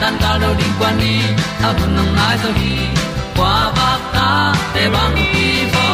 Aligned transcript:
tan 0.00 0.14
cao 0.20 0.38
lo 0.38 0.54
đi 0.58 0.64
qua 0.78 0.92
đi, 1.00 1.20
ta 1.62 1.72
bu 1.72 1.86
nang 1.96 2.16
mai 2.16 2.36
zo 2.42 2.50
hi 2.60 2.72
qua 3.36 3.72
ba 3.76 3.90
ta 4.14 4.54
te 4.74 4.88
bang 4.94 5.16
ki 5.32 5.48
bo 5.74 5.86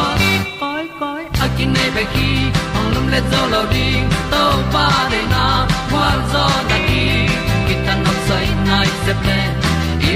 koi 0.59 0.85
koi 0.99 1.23
a 1.43 1.47
kin 1.57 1.73
nei 1.73 1.89
be 1.95 2.03
ki 2.13 2.29
ong 2.77 2.89
lum 2.93 3.07
le 3.13 3.19
zo 3.31 3.41
lo 3.53 3.61
ding 3.73 4.07
to 4.31 4.43
pa 4.73 4.87
de 5.11 5.21
na 5.33 5.45
kwa 5.91 6.07
zo 6.33 6.45
ta 6.69 6.77
ki 6.87 7.03
ki 7.67 7.75
tan 7.85 8.03
nok 8.05 8.17
sai 8.27 8.47
nai 8.67 8.87
se 9.05 9.13
ple 9.21 9.39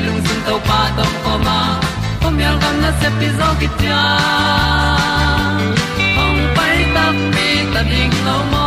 lung 0.06 0.22
sun 0.28 0.40
to 0.48 0.56
pa 0.68 0.80
tom 0.98 1.14
ko 1.24 1.34
ma. 1.46 1.60
Pom 2.22 2.40
yal 2.44 2.56
gam 2.62 2.76
na 2.84 2.92
se 3.00 3.10
pi 3.20 3.28
zo 3.40 3.50
ki 3.60 3.68
tia 3.80 4.02
ong 6.24 6.42
pai 6.56 6.78
ta 6.96 7.06
mi 7.34 7.50
ta 7.74 7.82
ding 7.92 8.16
lo 8.28 8.38
mo 8.52 8.67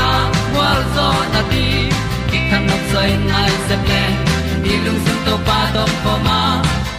zo 0.95 1.07
na 1.33 1.41
ti 1.51 1.65
ki 2.29 2.39
kan 2.49 2.61
nok 2.69 2.83
sai 2.91 3.09
nai 3.31 3.51
se 3.67 3.75
ple 3.85 4.03
ni 4.63 4.73
lung 4.85 4.99
sun 5.05 5.17
to 5.25 5.35
pa 5.47 5.59
to 5.75 5.83
pa 6.03 6.13
ma. 6.27 6.39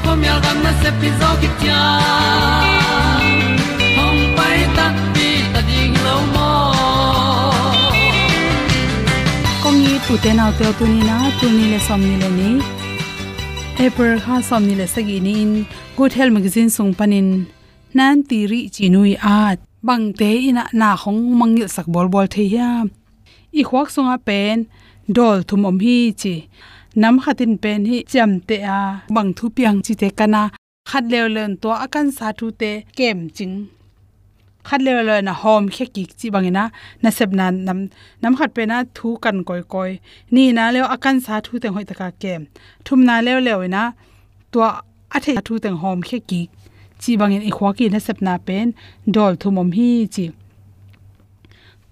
Ko 0.03 0.11
mi 0.21 0.27
al 0.35 0.41
gam 0.45 0.59
na 0.65 0.73
se 0.83 0.91
pi 1.01 1.09
zo 1.21 1.29
ki 1.41 1.49
tia 1.61 1.81
hom 3.97 4.17
pai 4.37 4.59
ta 4.77 4.87
ti 5.15 5.29
ta 5.55 5.61
ding 5.69 5.95
lo 6.07 6.17
mo 6.35 6.51
kong 9.63 9.79
ni 9.85 9.95
tu 10.07 10.15
te 10.25 10.31
na 10.39 10.47
te 10.59 10.67
tu 10.79 10.85
ni 10.93 11.01
na 11.11 11.17
tu 11.39 11.47
ni 11.57 11.65
le 11.73 11.79
som 11.87 12.01
ni 12.09 12.17
le 12.23 12.31
ni 12.39 12.51
April 13.87 14.17
ha 14.25 14.35
som 14.49 14.63
ni 14.69 14.75
le 14.81 14.87
sagi 14.95 15.17
ni 15.27 15.35
in 15.45 15.53
good 15.99 16.13
health 16.19 16.35
magazine 16.37 16.71
sung 16.77 16.93
panin 16.99 17.29
nan 17.99 18.17
ti 18.29 18.39
ri 18.51 18.61
chi 18.75 18.85
nui 18.95 19.15
à. 19.35 19.37
at 19.51 19.59
bang 19.87 20.05
te 20.19 20.31
ina 20.49 20.65
na 20.81 20.89
khong 21.03 21.23
mangil 21.41 21.69
sak 21.77 21.87
bol 21.95 22.09
bol 22.13 22.27
the 22.35 22.45
ya 22.57 22.69
à 22.83 23.02
i 23.61 23.63
khwak 23.69 23.89
songa 23.95 24.17
pen, 24.27 24.59
dol 25.17 25.39
thum 25.49 25.67
om 25.71 25.79
hi 25.85 25.97
chi. 26.23 26.35
Nam 27.03 27.15
khatin 27.23 27.55
pen 27.63 27.81
hi 27.91 27.99
cham 28.13 28.31
te 28.49 28.57
a, 28.79 28.81
bang 29.15 29.31
thu 29.37 29.45
piang 29.57 29.79
chi 29.85 29.95
te 30.01 30.09
kana. 30.19 30.43
Khat 30.91 31.05
lew 31.13 31.27
len 31.37 31.53
to 31.63 31.69
akan 31.85 32.07
sa 32.17 32.27
thu 32.39 32.47
te 32.61 32.71
kem 32.97 33.19
ching. 33.37 33.57
Khat 34.69 34.81
lew 34.87 34.99
le 35.09 35.17
na 35.27 35.33
hom 35.43 35.63
khe 35.75 35.85
ki 35.95 36.03
chi 36.19 36.27
bangina 36.35 36.65
na 37.03 37.11
sep 37.17 37.31
na 37.39 37.47
nam 37.67 37.79
nam 38.23 38.33
khat 38.39 38.51
pe 38.57 38.63
na 38.71 38.77
thu 38.97 39.09
kan 39.25 39.39
koi 39.49 39.63
koi. 39.73 39.93
Ni 40.35 40.45
na 40.57 40.65
lew 40.75 40.87
akan 40.95 41.17
sa 41.25 41.35
thu 41.47 41.55
te 41.63 41.69
hoi 41.75 41.85
taka 41.91 42.09
kem. 42.23 42.43
Thum 42.85 43.01
na 43.09 43.15
lew 43.27 43.39
lew 43.47 43.61
na 43.75 43.83
to 44.53 44.59
a 45.17 45.19
the 45.25 45.33
thu 45.47 45.55
te 45.65 45.69
hom 45.83 46.01
khe 46.09 46.19
ki 46.31 46.43
chi 47.03 47.13
bangin 47.21 47.43
i 47.49 47.51
khwa 47.57 47.71
ki 47.79 47.87
na 47.93 47.99
sep 48.07 48.19
na 48.27 48.35
pen, 48.47 48.69
dol 49.15 49.35
thum 49.43 49.59
om 49.63 49.71
hi 49.77 49.89
chi. 50.15 50.25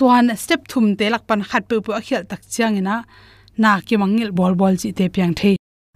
Tuan 0.00 0.26
step 0.42 0.60
thum 0.70 0.86
te 0.98 1.06
lak 1.12 1.24
pan 1.28 1.40
khat 1.48 1.62
pu 1.68 1.76
pu 1.84 1.90
a 1.98 2.00
khel 2.06 2.22
tak 2.30 2.40
chiang 2.52 2.74
ina 2.80 2.96
na 3.62 3.70
ki 3.86 3.94
mangil 4.02 4.30
bol 4.38 4.54
bol 4.60 4.74
chi 4.80 4.88
te 4.98 5.04
piang 5.14 5.32
the 5.38 5.50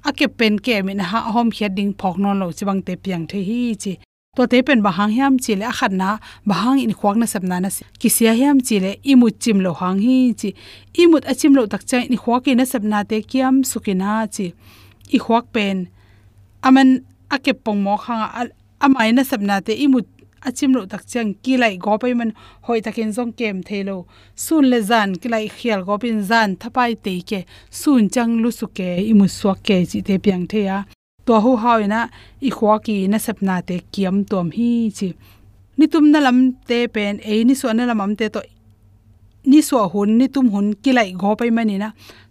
a 0.09 0.11
ke 0.19 0.27
pen 0.39 0.55
ke 0.65 0.75
min 0.87 0.99
ha 1.11 1.19
hom 1.35 1.49
khia 1.57 1.69
ding 1.77 1.93
phok 2.01 2.17
non 2.23 2.37
lo 2.41 2.47
chi 2.57 2.65
bang 2.69 2.81
te 2.87 2.93
piang 3.05 3.25
the 3.31 3.39
hi 3.49 3.61
chi 3.83 3.93
to 4.37 4.43
te 4.53 4.59
pen 4.67 4.81
ba 4.87 4.91
hang 4.99 5.13
hiam 5.17 5.35
chi 5.45 5.53
le 5.61 5.67
khat 5.79 5.93
na 6.01 6.09
ba 6.49 6.55
hang 6.63 6.79
in 6.85 6.93
khwak 6.99 7.17
na 7.21 7.27
sap 7.33 7.45
na 7.51 7.57
na 7.65 7.71
ki 8.01 8.09
sia 8.17 8.33
hiam 8.41 8.57
chi 8.67 8.77
le 8.85 8.91
imut 9.13 9.35
chim 9.43 9.59
lo 9.65 9.71
hang 9.81 9.99
hi 10.05 10.17
chi 10.41 10.51
imut 11.03 11.25
achim 11.33 11.53
lo 11.59 11.63
tak 11.73 11.83
chai 11.91 12.05
ni 12.11 12.17
khwak 12.23 12.47
na 12.59 12.65
sap 12.73 12.83
na 12.93 12.99
te 13.11 13.17
kiam 13.31 13.55
sukina 13.71 14.11
chi 14.35 14.47
i 15.17 15.19
khwak 15.25 15.45
pen 15.55 15.77
aman 16.67 16.89
ake 17.35 17.53
pong 17.65 17.81
mo 17.85 17.95
khanga 18.05 18.29
amai 18.85 19.11
na 19.17 19.23
sap 19.31 19.41
na 19.49 19.55
te 19.67 19.73
imut 19.85 20.07
achim 20.49 20.73
lo 20.77 20.87
tak 20.87 21.05
chang 21.13 21.31
ki 21.45 21.57
lai 21.63 21.77
go 21.85 21.97
pai 22.03 22.13
man 22.19 22.31
hoi 22.67 22.81
takin 22.81 23.11
zong 23.17 23.33
kem 23.39 23.63
thelo. 23.69 23.97
Sun 24.45 24.65
le 24.71 24.79
zan 24.91 25.11
ki 25.21 25.29
lai 25.35 25.47
khial 25.57 25.81
go 25.87 25.95
pin 26.03 26.19
zan 26.31 26.57
thapai 26.61 26.93
te 27.05 27.15
ke 27.31 27.41
sun 27.71 28.09
chang 28.15 28.33
lu 28.43 28.51
su 28.59 28.67
ke 28.79 28.89
imu 29.11 29.27
swa 29.39 29.55
ke 29.67 29.77
chi 29.91 30.01
te 30.09 30.15
piang 30.25 30.45
the 30.51 30.61
ya. 30.69 30.79
To 31.27 31.41
hu 31.45 31.57
hawina 31.63 32.01
i 32.49 32.51
khwa 32.57 32.75
ki 32.87 32.97
na 33.09 33.19
sapna 33.27 33.57
te 33.69 33.77
kiam 33.93 34.17
tom 34.31 34.51
hi 34.57 34.91
chi. 34.99 35.09
Ni 35.79 35.87
tum 35.93 36.05
na 36.13 36.19
lam 36.27 36.39
te 36.69 36.79
pen 36.95 37.15
e 37.25 37.45
ni 37.45 37.55
so 37.61 37.73
na 37.73 37.85
lam 37.91 38.01
am 38.01 38.13
te 38.17 38.29
to, 38.35 38.41
ni 39.51 39.61
so 39.69 39.89
hun 39.93 40.19
ni 40.19 40.27
tum 40.35 40.47
hun 40.55 40.67
ki 40.83 40.93
lai 40.93 41.11
go 41.23 41.35
pai 41.41 41.51
mani 41.57 41.79
na 41.79 41.89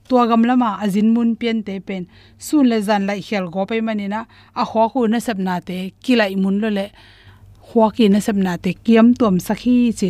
tua 0.07 0.27
gam 0.29 0.43
lama 0.49 0.69
azin 0.83 1.09
mun 1.15 1.35
pian 1.39 1.57
te 1.67 1.79
pen. 1.87 2.03
Sun 2.37 2.69
le 2.71 2.77
zan 2.87 3.03
lai 3.09 3.19
khial 3.27 3.45
go 3.53 3.65
pai 3.65 3.81
mani 3.87 4.07
na 4.13 4.19
a 4.61 4.63
khwa 4.69 4.83
khu 4.91 5.07
na 5.07 5.17
sapna 5.27 5.55
te 5.67 5.77
ki 6.03 6.13
lai 6.19 6.33
mun 6.35 6.57
lo 6.63 6.69
le 6.77 6.87
khwa 7.73 7.89
ki 7.95 8.05
na 8.13 8.19
sapna 8.25 8.53
te 8.63 8.71
kiam 8.85 9.07
tom 9.19 9.35
sakhi 9.47 9.75
chi. 9.99 10.09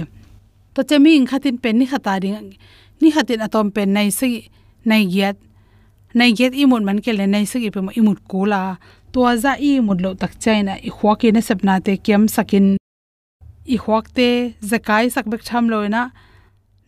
To 0.75 0.83
chemi 0.89 1.11
ing 1.17 1.27
khatin 1.31 1.55
pen 1.63 1.79
ni 1.79 1.85
khata 1.91 2.19
ding, 2.23 2.57
ni 3.01 3.09
khatin 3.15 3.39
atom 3.45 3.71
pen 3.75 3.93
nai 3.95 4.09
se, 4.19 4.27
nai 4.89 5.03
giat 5.13 5.37
nai 6.13 6.31
giat 6.37 6.53
i 6.61 6.65
mun 6.71 6.83
man 6.87 6.99
ke 7.05 7.11
le 7.19 7.25
nai 7.33 7.45
se 7.51 7.57
gi 7.63 7.69
pe 7.75 7.79
mo 7.85 7.91
i 7.99 8.01
mut 8.07 8.19
kula 8.31 8.61
to 9.13 9.19
za 9.43 9.53
i 9.69 9.71
mut 9.87 9.99
lo 10.03 10.11
tak 10.21 10.33
chaina 10.43 10.73
i 10.87 10.89
khwa 10.97 11.11
ki 11.19 11.31
na 11.31 11.41
sapna 11.47 11.73
te 11.85 11.93
kiam 12.05 12.23
sakin. 12.35 12.67
I 13.65 13.77
khwak 13.83 14.05
te 14.17 14.29
zakai 14.69 15.05
sak 15.15 15.25
bek 15.31 15.43
tham 15.47 15.65
loina 15.71 16.03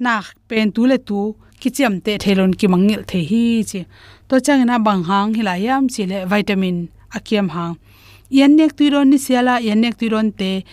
na 0.04 0.14
pen 0.50 0.72
tu 0.76 0.82
le 0.92 0.98
tu, 1.08 1.20
ki 1.62 1.70
te 2.06 2.14
thelon 2.24 2.52
ki 2.60 2.68
mangil 2.68 3.02
the 3.10 3.20
hi 3.30 3.64
chi. 3.70 3.82
To 4.28 4.36
changna 4.46 4.76
bang 4.86 5.04
hang 5.10 5.34
hila 5.38 5.56
yam 5.66 5.88
chi 5.94 6.04
le 6.12 6.26
vitamin 6.32 6.78
akiam 7.18 7.48
hang 7.56 7.76
yan 8.30 8.56
nek 8.58 8.76
tu 8.78 8.84
ni 9.06 9.18
siala 9.18 9.60
yan 9.62 9.82
nek 9.82 9.98
tu 9.98 10.10
te 10.38 10.64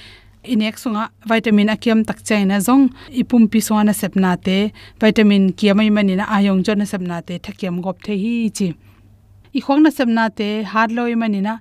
inek 0.45 0.77
sunga 0.79 1.11
vitamin 1.29 1.69
akiam 1.71 2.05
tak 2.05 2.19
chaina 2.25 2.59
zong. 2.61 2.91
Ipum 3.11 3.49
pi 3.51 3.61
sona 3.61 3.93
sepna 3.93 4.37
te 4.37 4.73
vitamin 5.01 5.53
kiamai 5.53 5.91
mani 5.91 6.17
na 6.17 6.25
ayong 6.37 6.63
jona 6.65 6.85
sepna 6.85 7.23
te 7.23 7.39
thakiam 7.39 7.81
gop 7.81 8.03
the 8.03 8.15
hi 8.23 8.51
chi 8.57 8.69
i 9.55 9.61
khong 9.61 9.83
na 9.83 9.91
sepna 9.91 10.25
te 10.39 10.49
har 10.73 10.89
loi 10.97 11.15
mani 11.15 11.41
na 11.41 11.59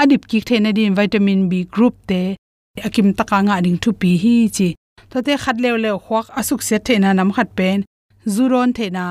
adip 0.00 0.26
ki 0.30 0.40
thena 0.48 0.70
di 0.72 0.88
vitamin 0.90 1.48
b 1.50 1.52
group 1.74 1.94
te 2.08 2.36
akim 2.86 3.14
taka 3.18 3.38
nga 3.46 3.60
ding 3.64 3.78
thu 3.82 3.90
pi 4.00 4.10
hi 4.22 4.34
chi 4.56 4.68
to 5.10 5.22
te 5.26 5.32
khat 5.42 5.56
lew 5.64 5.76
lew 5.84 5.96
khwak 6.04 6.26
asuk 6.40 6.60
se 6.68 6.76
thena 6.86 7.10
nam 7.14 7.30
khat 7.36 7.50
pen. 7.58 7.78
Zuron 8.34 8.70
thena 8.72 9.04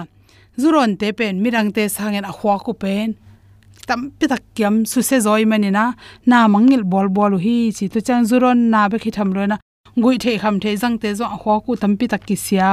zuron 0.62 0.92
te 1.00 1.08
pen, 1.18 1.36
mirang 1.44 1.70
te 1.76 1.84
sangen 1.96 2.26
a 2.32 2.34
khwa 2.38 2.56
ku 2.66 2.74
pen 2.84 3.10
tam 3.90 4.02
pi 4.18 4.26
tak 4.32 4.44
kyam 4.56 4.76
su 4.92 5.00
se 5.10 5.18
zoi 5.26 5.44
mani 5.52 5.70
na 5.78 5.84
na 6.30 6.38
mangil 6.54 6.84
bol 6.92 7.08
bol 7.18 7.34
hi 7.46 7.58
chi 7.78 7.86
to 7.94 8.00
chang 8.08 8.24
zuron 8.30 8.60
na 8.74 8.82
be 8.92 8.98
khi 9.04 9.12
tham 9.18 9.30
lo 9.36 9.46
na. 9.52 9.58
Gui 10.04 10.18
the 10.24 10.38
kham 10.42 10.56
the 10.64 10.72
jang 10.82 10.96
te 11.02 11.10
zo 11.20 11.26
khwa 11.42 11.56
ku 11.66 11.72
tam 11.82 11.92
pi 12.00 12.06
tak 12.12 12.22
ki 12.28 12.36
sia 12.46 12.72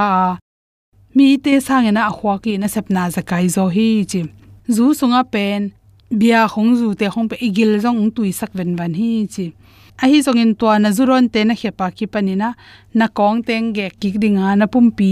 mi 1.17 1.27
te 1.45 1.53
sang 1.67 1.89
na 1.97 2.03
khwa 2.17 2.35
ki 2.45 2.53
na 2.61 2.67
sep 2.75 2.87
na 2.95 3.03
zakai 3.15 3.47
zo 3.57 3.65
hi 3.75 3.89
chi. 4.11 4.21
Zu 4.75 4.85
sunga 4.99 5.23
pen 5.33 5.62
bia 6.11 6.49
khong 6.49 6.75
zu 6.77 6.95
te 6.95 7.07
khong 7.09 7.29
pe 7.31 7.37
igil 7.47 7.79
zong 7.85 8.11
tui 8.15 8.33
sak 8.33 8.51
ven 8.59 8.77
van 8.77 8.95
hi 8.95 9.27
chi. 9.35 9.47
A 10.03 10.07
hi 10.11 10.19
zong 10.27 10.41
in 10.43 10.55
to 10.61 10.67
na 10.79 10.91
zuron 10.97 11.29
te 11.33 11.45
na 11.45 11.55
khepa 11.61 11.87
ki 11.97 12.07
panina 12.12 12.49
na 12.99 13.07
kong 13.19 13.43
teng 13.49 13.67
ge 13.77 13.87
kik 14.01 14.15
dinga 14.23 14.57
na 14.59 14.67
pumpi 14.73 15.11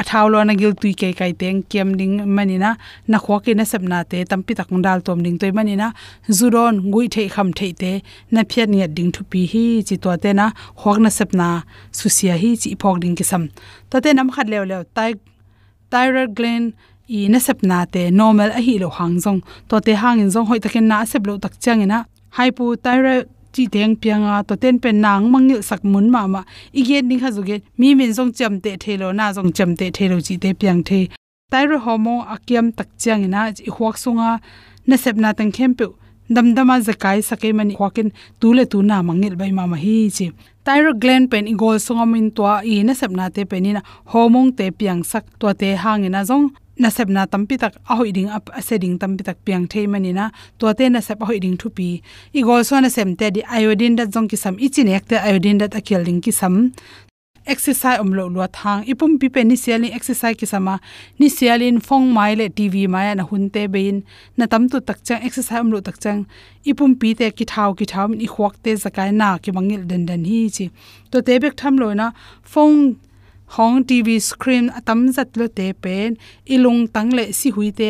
a 0.00 0.02
thaulo 0.08 0.38
na 0.46 0.54
gil 0.60 0.72
tui 0.80 0.92
kai 1.00 1.12
kai 1.20 1.32
teng 1.40 1.62
kem 1.70 1.88
ding 2.00 2.16
manina 2.36 2.70
na 3.10 3.18
khwa 3.24 3.36
ke 3.44 3.52
na 3.58 3.64
sabna 3.72 3.98
te 4.10 4.18
tampi 4.30 4.52
tak 4.58 4.70
dal 4.86 5.00
tom 5.06 5.18
ding 5.24 5.38
toi 5.40 5.52
manina 5.58 5.88
zuron 6.38 6.74
ngui 6.90 7.04
the 7.14 7.28
kham 7.34 7.48
the 7.58 7.72
te, 7.80 7.92
na 8.30 8.40
phiat 8.50 8.68
ni 8.72 8.78
ding 8.96 9.10
thu 9.14 9.22
pi 9.30 9.40
hi 9.52 9.64
chi 9.88 9.96
to 10.02 10.16
te 10.22 10.30
na 10.32 10.46
khwak 10.80 10.98
na 11.04 11.10
sabna 11.18 11.48
susia 11.98 12.34
hi 12.42 12.50
chi 12.62 12.70
phok 12.80 12.96
ding 13.02 13.16
ki 13.18 13.24
sam 13.30 13.42
ta 13.90 13.96
te 14.00 14.10
nam 14.12 14.28
khat 14.34 14.46
lew 14.52 14.64
lew 14.70 14.82
tai 14.96 15.12
thyroid 15.90 16.30
gland 16.36 16.72
i 17.08 17.28
na 17.32 17.38
sep 17.38 17.62
na 17.62 17.84
te 17.84 18.10
normal 18.10 18.50
a 18.58 18.60
hi 18.66 18.78
lo 18.82 18.88
hang 18.98 19.16
jong 19.24 19.40
to 19.68 19.80
te 19.80 19.92
hang 20.02 20.20
in 20.20 20.30
jong 20.34 20.46
hoi 20.50 20.60
takin 20.64 20.86
na 20.88 21.04
sep 21.04 21.26
lo 21.26 21.38
tak 21.44 21.54
chang 21.60 21.80
changina 21.80 21.98
hypothyroid 22.36 23.26
chi 23.52 23.66
teng 23.74 23.96
pianga 24.02 24.46
to 24.48 24.54
ten 24.62 24.78
pen 24.82 25.00
nang 25.00 25.24
mangil 25.32 25.60
sak 25.68 25.82
mun 25.92 26.10
ma 26.14 26.26
ma. 26.26 26.42
I 26.78 26.82
ge 26.88 26.98
ning 27.02 27.20
ha 27.24 27.30
zuge 27.36 27.56
mi 27.78 27.94
min 27.98 28.12
jong 28.16 28.32
cham 28.38 28.60
te 28.64 28.76
thelo 28.82 29.08
na 29.18 29.32
jong 29.36 29.52
cham 29.56 29.70
te 29.78 29.90
thelo 29.96 30.16
chi 30.26 30.36
te 30.42 30.52
piang 30.60 30.82
the. 30.88 31.08
Thyroid 31.50 31.80
hormone 31.84 32.26
akiam 32.34 32.66
tak 32.78 32.88
chang 33.02 33.24
ina 33.24 33.40
i 33.68 33.70
huak 33.76 33.96
sunga 34.04 34.40
na 34.86 34.96
sep 34.96 35.16
na 35.16 35.32
tang 35.32 35.50
khem 35.56 35.74
pe 35.78 35.86
dam 36.34 36.54
dama 36.54 36.76
zakai 36.86 37.18
sakai 37.28 37.52
mani 37.58 37.74
hwakin 37.74 38.08
tule 38.40 38.64
tu 38.72 38.82
na 38.82 39.02
mangil 39.08 39.34
bai 39.40 39.50
ma 39.58 39.64
ma 39.66 39.76
hi 39.84 39.96
chi. 40.16 40.26
Thyroid 40.66 41.00
gland 41.02 41.26
pen 41.30 41.44
igol 41.52 41.78
sunga 41.86 42.06
min 42.12 42.30
to 42.36 42.44
i 42.74 42.82
na 42.82 42.92
sep 43.00 43.10
na 43.10 43.28
te 43.34 43.42
penina 43.50 43.80
hormone 44.12 44.52
te 44.58 44.70
piang 44.78 45.02
sak. 45.10 45.24
To 45.40 45.54
te 45.60 45.68
hangina 45.82 46.20
jong 46.28 46.46
na 46.78 46.88
sep 46.88 47.08
na 47.08 47.26
tampi 47.26 47.58
tak 47.58 47.74
a 47.90 47.96
hoi 47.98 48.10
ding 48.16 48.30
ap 48.36 48.50
ase 48.58 48.78
ding 48.82 48.98
tampi 48.98 49.22
tak 49.28 49.38
piang 49.44 49.66
thei 49.72 49.86
mani 49.86 50.12
na. 50.12 50.30
To 50.58 50.72
te 50.78 50.88
na 50.88 51.00
sep 51.00 51.20
hoi 51.28 51.38
ding 51.44 51.56
thu 51.60 51.68
pi 51.70 51.88
i 52.38 52.40
gol 52.46 52.64
so 52.64 52.80
na 52.80 52.88
sem 52.88 53.16
te 53.16 53.30
di 53.30 53.42
iodine 53.60 53.96
da 53.96 54.04
jong 54.14 54.28
ki 54.30 54.36
sam 54.44 54.54
i 54.58 54.68
chin 54.74 54.88
ek 54.88 55.04
te 55.10 55.16
iodine 55.30 55.58
da 55.62 55.66
akel 55.80 56.02
ding 56.08 56.20
ki 56.24 56.32
sam 56.40 56.54
exercise 57.48 57.98
om 58.00 58.12
lo 58.12 58.28
lo 58.28 58.46
thang. 58.46 58.84
Ipum 58.84 59.18
pi 59.20 59.28
pe 59.28 59.42
ni 59.44 59.56
sialin 59.56 59.94
exercise 59.98 60.36
ki 60.40 60.46
sama 60.46 60.74
ni 61.18 61.28
sialin 61.28 61.80
phong 61.88 62.06
mai 62.16 62.34
le 62.40 62.48
tv 62.48 62.86
mai 62.94 63.14
na 63.14 63.24
hun 63.30 63.48
te 63.50 63.66
bein. 63.66 64.04
Na 64.36 64.46
tam 64.46 64.68
tu 64.68 64.80
tak 64.80 65.02
chang, 65.06 65.22
exercise 65.24 65.60
om 65.60 65.72
lo 65.72 65.80
tak 65.80 65.98
chang. 66.02 66.26
Ipum 66.70 66.94
pi 67.00 67.14
te 67.14 67.30
ki 67.30 67.44
thau 67.52 67.74
ki 67.78 67.86
thau, 67.92 68.06
ni 68.08 68.26
khwak 68.34 68.54
te 68.62 68.76
zakai 68.84 69.10
na 69.14 69.38
ki 69.38 69.50
mangil 69.56 69.82
den 69.90 70.06
den 70.06 70.24
hi 70.30 70.40
chi. 70.56 70.70
To 71.10 71.22
te 71.22 71.38
bek 71.42 71.56
tham 71.56 71.78
lo 71.82 71.92
na 71.94 72.12
phong 72.42 72.96
hong 73.56 73.84
tv 73.88 74.20
screen 74.20 74.66
atam 74.78 75.00
zat 75.16 75.36
lo 75.38 75.46
te 75.58 75.72
pen 75.82 76.16
ilung 76.54 76.80
tang 76.94 77.10
le 77.18 77.24
si 77.38 77.48
hui 77.56 77.70
te 77.78 77.88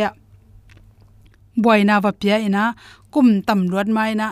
boina 1.63 2.01
va 2.05 2.13
pia 2.21 2.37
ina, 2.49 2.65
kum 3.11 3.43
tam 3.43 3.61
luat 3.71 3.89
mai 3.97 4.13
na 4.21 4.29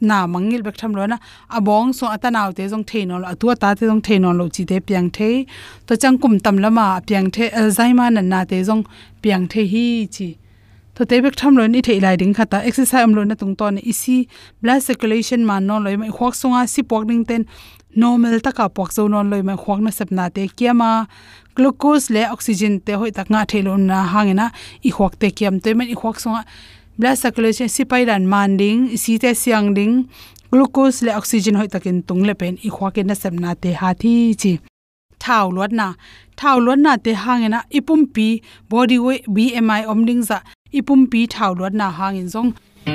na 0.00 0.26
mangil 0.32 0.62
bek 0.66 0.76
tham 0.80 0.92
lo 0.98 1.06
na, 1.06 1.18
abong 1.56 1.92
so 1.98 2.06
atanaw 2.14 2.48
te 2.56 2.64
jong 2.72 2.84
theino 2.90 3.14
lo 3.22 3.26
atua 3.32 3.54
ta 3.62 3.74
te 3.78 3.84
jong 3.90 4.02
theino 4.06 4.30
lo 4.38 4.44
chi 4.54 4.62
te 4.70 4.76
piang 4.86 5.10
the 5.16 5.46
to 5.86 5.96
chang 6.02 6.18
kum 6.22 6.34
tam 6.44 6.56
lama 6.64 6.86
piang 7.06 7.28
the 7.34 7.44
alzheimer 7.60 8.08
na 8.16 8.22
na 8.32 8.44
te 8.50 8.58
jong 8.68 8.84
piang 9.22 9.44
the 9.52 9.62
hi 9.72 9.86
chi 10.14 10.28
to 10.98 11.06
te 11.06 11.20
bek 11.22 11.36
tham 11.38 11.54
lo 11.54 11.64
ni 11.70 11.80
thei 11.86 12.00
lai 12.02 12.16
ding 12.20 12.34
khata. 12.34 12.58
Exercise 12.68 13.02
am 13.06 13.12
lo 13.16 13.22
na 13.22 13.34
tung 13.40 13.54
ton 13.54 13.76
isi 13.90 14.16
blood 14.62 14.82
circulation 14.82 15.46
man 15.46 15.66
no 15.68 15.78
loi 15.84 15.96
mai. 15.96 16.10
Khwak 16.16 16.34
songa 16.34 16.66
si 16.66 16.82
pok 16.82 17.06
ding 17.08 17.24
ten. 17.28 17.42
Normal 17.94 18.40
taka 18.46 18.66
pok 18.68 18.90
zo 18.96 19.06
non 19.12 19.30
loi 19.30 19.42
ma 19.48 19.54
khwak 19.62 19.80
na 19.84 19.90
sapna 19.98 20.24
te. 20.34 20.48
Kiama 20.58 21.06
glucose 21.56 22.10
le 22.14 22.22
oxygen 22.34 22.80
te 22.86 22.98
hoi 23.00 23.10
tak 23.18 23.30
nga 23.30 23.44
thelon 23.50 23.86
na 23.90 23.98
hangena 24.12 24.46
i 24.88 24.90
khwak 24.96 25.14
te 25.20 25.30
kiam 25.30 25.60
te 25.62 25.70
men 25.78 25.88
i 25.94 25.96
khwak 26.00 26.18
songa 26.24 26.42
blood 26.98 27.16
circulation 27.22 27.68
si 27.74 27.82
pairan 27.90 28.26
manding 28.32 28.98
si 29.02 29.18
te 29.22 29.30
siang 29.42 29.68
ding. 29.78 29.94
Glucose 30.50 31.06
le 31.06 31.14
oxygen 31.20 31.54
hoi 31.60 31.68
takin 31.74 32.02
tung 32.02 32.26
le 32.26 32.34
pen. 32.34 32.58
I 32.68 32.70
khwak 32.74 32.98
na 33.06 33.14
sapna 33.14 33.54
te. 33.54 33.70
Ha 33.80 33.94
thi 33.94 34.34
chi. 34.34 34.58
Thau 35.22 35.46
lot 35.56 35.70
na. 35.70 35.94
Thau 36.38 36.58
lot 36.58 36.78
na 36.78 36.96
te 36.96 37.12
hangena 37.24 37.62
ipum 37.70 38.00
pi. 38.14 38.42
Body 38.70 38.98
weight 38.98 39.24
bmi 39.34 39.86
omding 39.92 40.22
za 40.30 40.38
ipum 40.76 41.00
pi 41.10 41.20
thau 41.34 41.54
lot 41.58 41.72
na 41.80 41.86
hangin 41.98 42.28
zong 42.34 42.50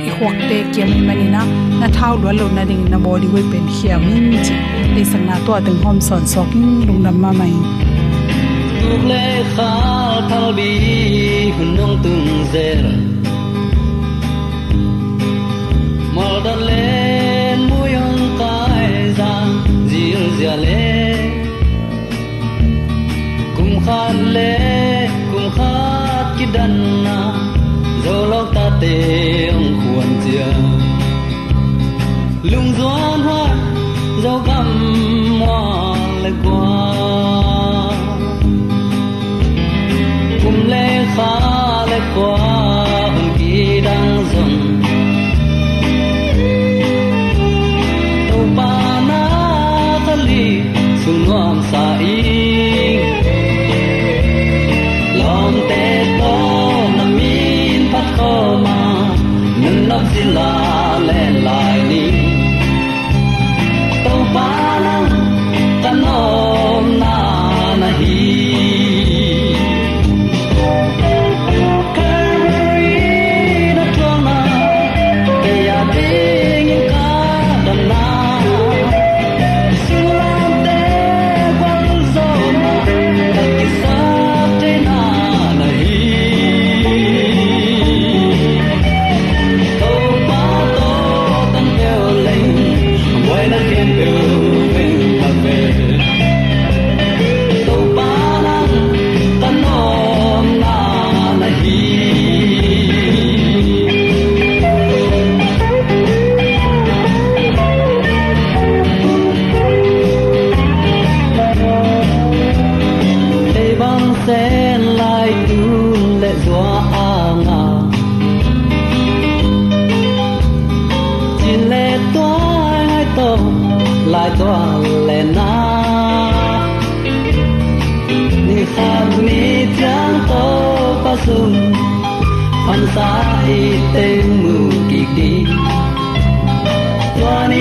i 0.07 0.09
khwak 0.17 0.35
te 0.49 0.57
kiam 0.73 0.89
mani 1.07 1.27
na 1.35 1.41
na 1.79 1.87
thau 1.97 2.13
lo 2.23 2.31
lo 2.39 2.45
na 2.57 2.63
ding 2.69 2.83
na 2.91 2.97
body 3.05 3.27
weight 3.33 3.47
pen 3.51 3.65
hiam 3.75 4.03
in 4.15 4.27
chi 4.45 4.55
le 4.95 5.03
sang 5.11 5.25
na 5.29 5.35
to 5.45 5.53
teng 5.65 5.79
hom 5.83 5.97
son 6.07 6.23
soking 6.33 6.69
lung 6.87 7.01
nam 7.05 7.15
ma 7.23 7.31
mai 7.39 7.53
tuk 8.81 9.01
le 9.11 9.23
kha 9.55 9.71
thal 10.29 10.47
bi 10.57 10.69
hun 11.55 11.69
nong 11.77 11.95
tung 12.03 12.29
zer 12.53 12.83
mal 16.15 16.35
dan 16.45 16.59
le 16.69 16.85
mu 17.67 17.79
yong 17.95 18.21
kai 18.39 18.91
za 19.17 19.31
zir 19.89 20.21
zia 20.37 20.55
le 20.65 20.85
kum 23.55 23.71
khan 23.85 24.15
le 24.35 24.51
kum 25.31 25.45
khat 25.57 26.25
ki 26.37 26.45
dan 26.55 26.71
na 26.81 26.82
zo 26.82 26.82
parte. 28.83 29.22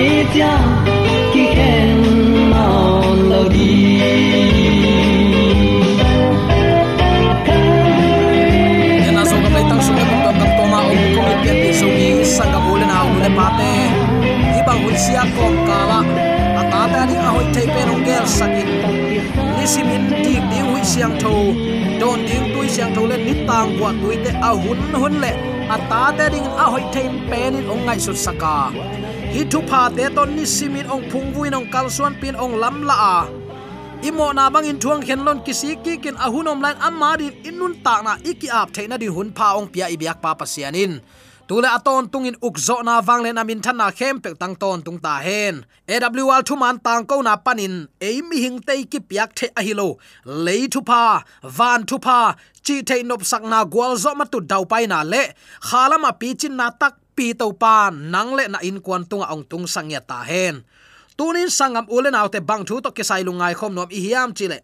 Cho 0.03 0.09
ni 0.09 0.25
ki 1.33 1.43
ken 1.55 2.01
non 2.51 3.29
lo 3.29 3.41
di 3.53 3.69
na 9.15 9.23
so 9.29 9.35
ka 9.43 9.49
kam 9.53 9.63
tang 9.69 9.81
sung 9.85 9.97
kam 9.97 10.09
kam 10.39 10.51
ko 10.57 10.63
ma 10.71 10.79
om 10.91 10.99
ko 11.15 11.21
mi 11.27 11.35
pen 11.43 11.55
ti 11.61 11.69
so 11.79 11.87
ni 11.97 12.07
sang 12.35 12.51
kam 12.53 12.63
ulen 12.71 12.91
au 12.99 13.09
le 13.23 13.29
pa 13.37 13.47
te 13.59 13.71
hi 14.53 14.61
ba 14.67 14.73
hui 14.81 14.95
sia 15.05 15.23
ko 15.35 15.45
ka 15.67 15.79
la 15.91 15.99
a 16.59 16.63
ta 16.71 16.81
ta 16.93 17.01
ni 17.09 17.15
a 17.27 17.29
hoi 17.35 17.45
thei 17.55 17.67
pen 17.73 17.87
ong 17.93 18.03
gel 18.07 18.25
sakin 18.37 18.69
ni 19.55 19.65
simin 19.73 20.03
ti 20.23 20.33
di 20.49 20.59
hui 20.67 20.81
siang 20.91 21.15
tho 21.21 21.35
don 21.99 22.17
ding 22.27 22.45
tui 22.53 22.67
siang 22.75 22.91
tho 22.95 23.01
le 23.11 23.17
ni 23.27 23.33
tang 23.47 23.69
kwa 23.77 23.89
tui 24.01 24.15
te 24.25 24.31
a 24.49 24.51
hun 24.63 24.79
hun 25.01 25.15
le 25.23 25.31
a 25.75 25.77
ta 25.89 26.03
te 26.17 26.25
ding 26.33 26.49
a 26.63 26.65
hoi 26.73 26.83
thei 26.93 27.07
pen 27.29 27.51
in 27.59 27.65
ong 27.73 27.83
ngai 27.85 27.99
sut 28.05 28.17
saka 28.25 28.57
hi 29.33 29.43
thu 29.51 29.59
pha 29.69 29.81
te 29.97 30.05
ton 30.15 30.29
ni 30.37 30.45
simin 30.45 30.87
ong 30.93 31.05
phung 31.11 31.29
vuin 31.33 31.55
ong 31.57 31.65
kal 31.73 31.87
suan 31.95 32.13
pin 32.21 32.35
ong 32.43 32.55
lam 32.61 32.75
la 32.89 32.95
a. 33.13 33.17
Imo 34.07 34.27
na 34.37 34.45
bang 34.53 34.69
in 34.71 34.77
thuang 34.83 35.01
khen 35.07 35.25
lon 35.25 35.39
kisi 35.45 35.69
ki 35.83 35.93
kin 36.03 36.15
ahunom 36.25 36.61
lan 36.65 36.77
amma 36.87 37.09
din 37.17 37.33
inun 37.49 37.73
ta 37.85 37.95
na 38.05 38.13
iki 38.31 38.47
ap 38.59 38.69
theina 38.75 38.95
di 39.01 39.07
hun 39.15 39.29
pha 39.37 39.47
ong 39.57 39.67
pia 39.73 39.89
ibyak 39.95 40.21
pa 40.23 40.31
pasianin 40.39 41.01
tule 41.47 41.69
aton 41.77 42.05
tungin 42.11 42.37
ukzo 42.47 42.77
na 42.85 43.01
wangle 43.07 43.31
na 43.33 43.43
min 43.43 43.61
na 43.79 43.87
khem 43.97 44.15
pek 44.23 44.35
tang 44.41 44.55
ton 44.61 44.79
tung 44.85 44.99
ta 45.05 45.17
hen. 45.25 45.65
Awl 45.89 46.41
thu 46.47 46.55
man 46.55 46.77
tang 46.85 47.03
ko 47.09 47.21
na 47.21 47.33
panin 47.45 47.75
ei 48.07 48.21
mi 48.21 48.37
hing 48.43 48.59
tei 48.67 48.81
ki 48.91 48.99
piak 49.09 49.29
the 49.37 49.47
a 49.59 49.61
hilo 49.67 49.97
le 50.45 50.55
thu 50.73 50.81
pa 50.89 51.23
van 51.57 51.81
thu 51.89 51.97
pa 52.05 52.19
chi 52.65 52.75
thei 52.89 53.01
nop 53.09 53.21
sak 53.31 53.43
na 53.51 53.59
gwal 53.73 53.93
zo 54.03 54.11
ma 54.19 54.25
tu 54.25 54.39
dau 54.51 54.63
pai 54.71 54.85
na 54.85 54.99
le. 55.03 55.23
Khalama 55.67 56.11
pi 56.19 56.29
chin 56.39 56.55
na 56.59 56.69
tak 56.81 56.93
pi 57.15 57.33
to 57.39 57.47
pan 57.53 58.11
nang 58.13 58.31
le 58.37 58.43
na 58.47 58.59
in 58.69 58.77
kwan 58.85 59.03
tunga 59.09 59.27
ong 59.33 59.45
tung 59.49 59.67
sangya 59.73 60.01
ta 60.09 60.19
hen. 60.29 60.55
Tunin 61.17 61.49
sangam 61.57 61.85
ulen 61.95 62.17
autte 62.17 62.39
bang 62.49 62.63
thu 62.67 62.81
to 62.81 62.89
kesai 62.97 63.23
lungai 63.27 63.53
khom 63.59 63.73
nom 63.75 63.89
i 63.97 63.99
hiam 64.05 64.29
chile. 64.37 64.59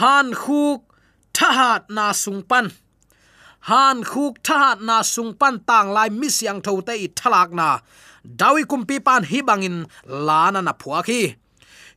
Han 0.00 0.26
khuk 0.42 0.80
thahat 1.36 1.82
na 1.96 2.12
sungpan. 2.12 2.66
Han 3.70 4.04
khuk 4.10 4.34
thahat 4.46 4.78
na 4.88 4.96
sungpan 5.14 5.54
tang 5.68 5.88
lai 5.96 6.10
mi 6.10 6.28
siang 6.36 6.60
tho 6.64 6.72
te 6.86 6.94
i 7.04 7.08
thalak 7.18 7.50
na. 7.58 7.68
Dawi 8.38 8.62
kumpi 8.70 8.96
pan 9.06 9.22
hi 9.30 9.38
bangin 9.48 9.76
lana 10.26 10.60
na 10.62 10.72
phua 10.80 11.00
khi. 11.08 11.22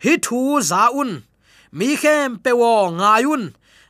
Hi 0.04 0.14
thu 0.26 0.40
za 0.70 0.84
un. 1.02 1.12
Mi 1.78 1.96
khem 2.02 2.30
pe 2.44 2.52
wo 2.62 2.74
ngayun 3.00 3.44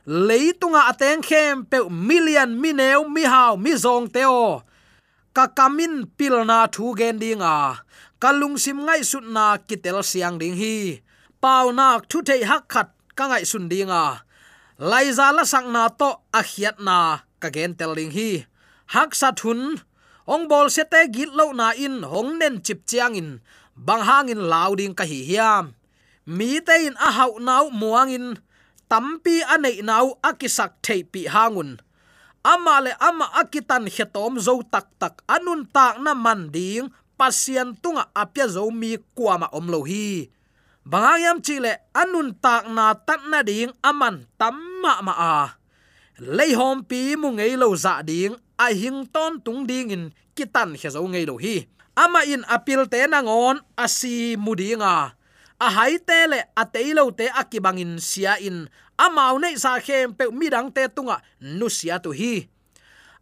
leitunga 0.06 0.82
ateng 0.90 1.22
khem 1.28 1.64
pe 1.70 1.78
million 1.90 2.50
mi 2.60 2.70
neu 2.72 3.02
mi 3.14 3.22
hau 3.32 3.56
mi 3.64 3.72
zong 3.84 4.06
teo 4.14 4.62
ka 5.36 5.52
kamin 5.52 6.08
pilna 6.16 6.64
thu 6.74 6.96
gen 6.98 7.20
dinga 7.20 7.84
kalung 8.22 8.56
sim 8.56 8.78
ngai 8.88 9.04
sut 9.10 9.24
na 9.36 9.46
kitel 9.68 10.00
siang 10.10 10.40
ding 10.40 10.56
hi. 10.56 10.76
Pau 11.42 11.66
nak 11.78 12.08
thu 12.08 12.18
thei 12.28 12.40
hak 12.50 12.64
khat 12.72 12.88
ka 13.18 13.24
ngai 13.28 13.44
sun 13.50 13.68
dinga 13.72 14.04
laiza 14.90 15.26
la 15.36 15.44
sang 15.52 15.68
na 15.74 15.82
to 16.00 16.10
a 16.38 16.40
khiat 16.50 16.76
na 16.86 16.98
ka 17.42 17.48
gen 17.54 17.72
tel 17.78 17.92
ding 17.98 18.12
hi. 18.16 18.30
Hak 18.94 19.10
sa 19.20 19.28
thun, 19.40 19.60
ong 20.32 20.44
bol 20.50 20.66
se 20.74 20.82
te 20.92 21.00
git 21.14 21.30
lo 21.38 21.46
na 21.60 21.68
in 21.84 21.96
hong 22.12 22.30
nen 22.40 22.54
chip 22.64 22.80
chiang 22.88 23.14
in. 23.20 23.30
Bang 23.86 24.02
hang 24.08 24.32
in 24.32 24.42
lau 24.52 24.72
ding 24.80 24.96
ka 24.98 25.04
hi 25.10 25.20
hiam. 25.28 25.64
Mi 26.36 26.50
te 26.66 26.76
in 26.88 26.96
a 27.06 27.08
hau 27.16 27.32
nau 27.48 27.64
muang 27.80 28.08
in. 28.16 28.26
Tampi 28.90 29.44
anei 29.54 29.84
nau 29.88 30.06
akisak 30.28 30.72
thei 30.84 31.00
pi 31.12 31.20
hangun 31.34 31.70
ama 32.46 32.78
le 32.78 32.94
ama 33.02 33.26
akitan 33.34 33.90
hetom 33.90 34.38
zo 34.38 34.62
tak 34.62 34.86
tak. 35.02 35.18
Anun 35.26 35.66
tak 35.66 35.98
na 35.98 36.14
manding, 36.14 36.86
pasian 37.18 37.74
tunga 37.82 38.06
apya 38.14 38.46
zo 38.46 38.70
mi 38.70 38.94
kwama 39.18 39.50
omlo 39.50 39.82
hi. 39.82 40.30
Bangayam 40.86 41.42
chile 41.42 41.82
anun 41.90 42.30
tak 42.38 42.70
na 42.70 42.94
tat 42.94 43.26
na 43.26 43.42
ding 43.42 43.74
aman 43.82 44.30
tamma 44.38 45.02
ma 45.02 45.14
a. 45.18 45.58
Lei 46.22 46.54
hom 46.54 46.86
pi 46.86 47.18
mu 47.18 47.34
ngei 47.34 47.58
lo 47.58 47.74
za 47.74 48.06
ding 48.06 48.38
a 48.54 48.70
hing 48.70 49.02
ton 49.10 49.42
tung 49.42 49.66
ding 49.66 49.90
in 49.90 50.04
kitan 50.38 50.78
he 50.78 50.86
zo 50.86 51.02
ngei 51.02 51.26
lo 51.26 51.42
hi. 51.42 51.66
Ama 51.98 52.22
in 52.30 52.46
apil 52.46 52.86
te 52.86 53.02
na 53.10 53.26
ngon 53.26 53.58
asi 53.74 54.38
mudinga 54.38 55.10
a. 55.58 55.66
Hai 55.66 55.98
te 55.98 56.30
le 56.30 56.38
a 56.54 56.62
te 56.68 56.94
lo 56.94 57.10
te 57.10 57.26
akibangin 57.34 57.98
sia 57.98 58.38
in 58.38 58.70
amau 59.04 59.38
nei 59.42 59.56
sa 59.56 59.78
khem 59.86 60.12
pe 60.18 60.24
midang 60.32 60.68
te 60.74 60.88
tunga, 60.88 61.20
nu 61.40 61.68
sia 61.68 61.96
tu 62.04 62.10
hi. 62.10 62.48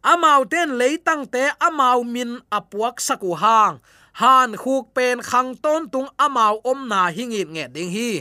Amau 0.05 0.45
ten 0.51 0.69
leitang 0.79 1.25
te 1.25 1.43
amau 1.67 2.03
min 2.03 2.39
apuak 2.57 3.01
saku 3.01 3.33
hang. 3.33 3.81
Han 4.21 4.55
khuk 4.55 4.93
pen 4.95 5.19
khang 5.19 5.55
ton 5.63 5.89
tung 5.91 6.09
amau 6.25 6.61
om 6.63 6.87
na 6.87 7.11
hingit 7.15 7.49
nge 7.55 7.65
ding 7.75 7.91
hi. 7.91 8.11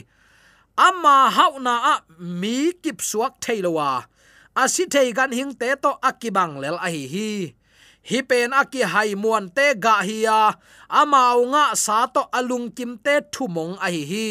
Ama 0.76 1.30
hau 1.36 1.62
na 1.62 1.74
a 1.92 1.94
mi 2.18 2.72
kip 2.82 2.98
suak 2.98 3.38
theilowa 3.42 3.90
asi 4.54 4.86
thei 4.86 5.10
gan 5.12 5.32
hing 5.34 5.52
te 5.60 5.74
to 5.82 5.90
akibang 6.08 6.58
lel 6.62 6.78
a 6.86 6.88
hi 6.94 7.04
hi. 7.14 7.30
Hi 8.10 8.18
pen 8.28 8.50
aki 8.52 8.82
hai 8.92 9.14
muan 9.22 9.46
te 9.56 9.66
ga 9.84 10.02
hi 10.06 10.18
ya 10.26 10.40
amau 11.00 11.38
nga 11.52 11.64
sa 11.84 12.06
to 12.14 12.22
alung 12.38 12.70
kim 12.76 12.92
te 13.04 13.14
thumong 13.34 13.74
a 13.86 13.88
hi 13.94 14.02
hi 14.12 14.28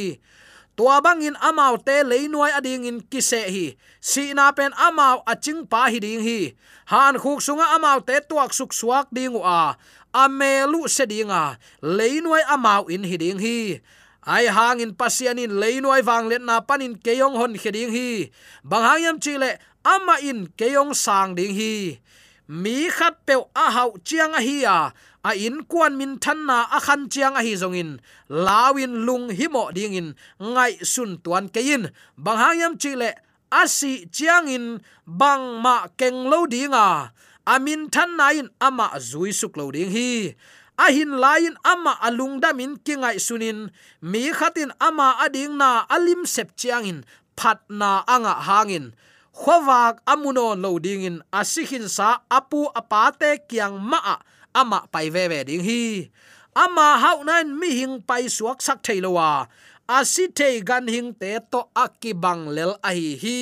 tua 0.75 1.01
bangin 1.01 1.37
amau 1.39 1.77
te 1.77 2.03
leinuai 2.03 2.51
ading 2.57 2.85
in 2.89 2.99
kise 3.05 3.47
hi. 3.49 3.77
Si 4.01 4.33
na 4.33 4.51
pen 4.51 4.73
amau 4.77 5.21
aching 5.25 5.65
pa 5.69 5.87
hi 5.87 5.99
ding 6.01 6.21
hi. 6.21 6.53
Han 6.91 7.15
khuk 7.21 7.39
sunga 7.39 7.77
amau 7.77 8.01
te 8.01 8.19
tuak 8.25 8.51
suk 8.53 8.73
suak 8.73 9.07
ding 9.13 9.37
a. 9.39 9.77
Amelu 10.13 10.85
sedinga 10.85 11.57
leinuai 11.81 12.43
amau 12.49 12.85
in 12.89 13.05
hi 13.05 13.17
ding 13.17 13.39
hi. 13.39 13.81
Ai 14.23 14.47
hangin 14.47 14.95
pasianin 14.95 15.51
leinuai 15.59 15.99
wang 16.03 16.31
let 16.31 16.43
na 16.43 16.63
panin 16.63 16.95
keyong 16.95 17.35
hon 17.35 17.59
kheding 17.59 17.91
hi. 17.91 18.31
Banghayam 18.63 19.19
chile 19.19 19.59
ama 19.83 20.15
in 20.23 20.47
keyong 20.55 20.95
sang 20.95 21.35
ding 21.35 21.51
hi 21.51 21.99
mi 22.47 22.89
khat 22.89 23.25
pe 23.25 23.35
a 23.55 23.65
hau 23.71 23.97
chiang 24.03 24.33
a 24.33 24.41
hi 24.41 24.63
a. 24.63 24.93
A 25.23 25.31
in 25.35 25.63
kwan 25.63 25.97
min 25.97 26.19
than 26.19 26.45
na 26.45 26.67
a 26.71 26.79
khan 26.79 27.07
chiang 27.09 27.35
a 27.35 27.41
hi 27.41 27.53
zong 27.55 27.75
in. 27.75 27.99
Lawin 28.27 29.05
lung 29.05 29.29
hi 29.29 29.47
mo 29.47 29.71
ding 29.71 29.93
in. 29.93 30.15
Ngai 30.39 30.83
sun 30.83 31.17
tuan 31.23 31.47
ke 31.47 31.61
in. 31.63 31.91
Bang 32.17 32.37
hayam 32.37 32.75
chile 32.79 33.15
asi 33.51 34.05
chiang 34.11 34.47
in. 34.47 34.81
Bang 35.07 35.63
ma 35.63 35.87
keng 35.97 36.27
lo 36.31 36.45
dinga 36.45 37.11
amin 37.47 37.87
than 37.91 38.17
na 38.17 38.31
in 38.31 38.49
ama 38.59 38.91
zui 38.99 39.31
suk 39.33 39.55
lo 39.55 39.71
ding 39.71 39.91
hi. 39.91 40.35
A 40.77 40.91
hin 40.91 41.15
lain 41.23 41.55
ama 41.63 41.95
alung 42.01 42.41
damin 42.41 42.75
kingai 42.83 43.21
sunin 43.21 43.69
mi 44.01 44.31
khatin 44.33 44.71
ama 44.81 45.15
ading 45.23 45.55
na 45.55 45.85
alim 45.89 46.25
sep 46.25 46.57
chiang 46.59 46.83
in. 46.83 46.99
Phat 47.37 47.63
na 47.69 48.03
anga 48.05 48.33
hangin 48.43 48.93
khowak 49.33 49.99
amunon 50.05 50.61
lo 50.61 50.77
ding 50.77 51.03
in 51.03 51.17
asihin 51.33 51.89
sa 51.89 52.21
apu 52.29 52.69
apate 52.77 53.41
kyang 53.49 53.81
ma 53.81 54.21
ama 54.53 54.85
pai 54.93 55.09
ve 55.09 55.25
ve 55.27 55.39
ding 55.43 55.65
hi. 55.65 56.13
Ama 56.53 57.01
hau 57.01 57.25
nan 57.25 57.57
mi 57.57 57.73
hing 57.81 58.05
pai 58.05 58.29
suak 58.29 58.61
sak 58.61 58.85
theilowa 58.85 59.49
asi 59.89 60.31
thei 60.31 60.63
gan 60.63 60.87
hing 60.87 61.11
te 61.11 61.41
to 61.51 61.67
akibang 61.75 62.47
lel 62.55 62.77
a 62.79 62.93
hi 62.93 63.17
hi. 63.19 63.39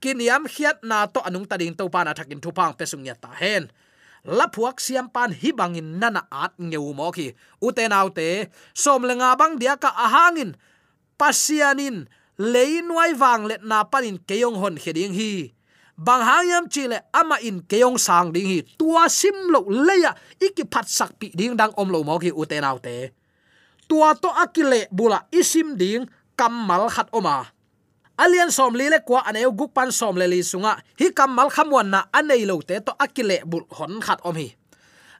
Kiniam 0.00 0.48
khiat 0.48 0.80
na 0.86 1.10
to 1.10 1.20
anung 1.26 1.44
tading 1.44 1.76
to 1.76 1.90
pa 1.92 2.06
na 2.06 2.16
thakin 2.16 2.40
thupang 2.40 2.72
pesung 2.78 3.04
ya 3.04 3.18
ta 3.18 3.34
hen. 3.34 3.68
Laphuak 4.24 4.80
siam 4.80 5.12
pan 5.12 5.34
hi 5.36 5.52
bangin 5.52 6.00
nana 6.00 6.24
at 6.32 6.56
ngeu 6.56 6.96
mo 6.96 7.12
ki 7.12 7.36
uten 7.60 7.92
autte 7.92 8.48
som 8.72 9.04
lenga 9.04 9.36
bang 9.36 9.60
dia 9.60 9.76
ka 9.76 9.92
ahangin. 9.92 10.56
Pasianin 11.20 12.08
leinuai 12.38 13.14
wang 13.14 13.46
let 13.46 13.62
na 13.62 13.86
panin 13.86 14.18
keyong 14.18 14.58
hon 14.58 14.74
kheding 14.74 15.14
hi 15.14 15.54
bang 15.94 16.22
chi 16.26 16.58
chile 16.70 16.98
ama 17.14 17.38
in 17.38 17.62
keyong 17.62 17.94
sang 17.94 18.34
ding 18.34 18.46
hi 18.46 18.58
tua 18.78 19.06
sim 19.06 19.34
lo 19.54 19.62
leya 19.70 20.10
iki 20.42 20.66
à, 20.66 20.70
phat 20.70 20.86
sak 20.90 21.10
pi 21.18 21.30
ding 21.30 21.54
dang 21.54 21.70
om 21.78 21.88
lo 21.94 22.02
mo 22.02 22.18
ki 22.18 22.34
uten 22.34 22.66
autte 22.66 23.14
tua 23.86 24.14
to 24.18 24.28
akile 24.34 24.90
bula 24.90 25.22
isim 25.30 25.78
ding 25.78 26.10
kamal 26.34 26.90
khat 26.90 27.06
oma 27.14 27.46
à. 27.46 27.46
alian 28.18 28.50
som 28.50 28.74
li 28.74 28.90
le 28.90 28.98
kwa 29.06 29.22
aneu 29.22 29.54
guk 29.54 29.70
pan 29.70 29.94
som 29.94 30.18
le 30.18 30.26
li 30.26 30.42
sunga 30.42 30.74
à. 30.74 30.82
hi 30.98 31.14
kamal 31.14 31.46
khamwan 31.54 31.86
na 31.86 32.10
anei 32.10 32.42
lo 32.42 32.58
te 32.66 32.82
to 32.82 32.92
akile 32.98 33.46
bul 33.46 33.62
hon 33.70 34.02
khat 34.02 34.18
om 34.26 34.34
hi 34.34 34.50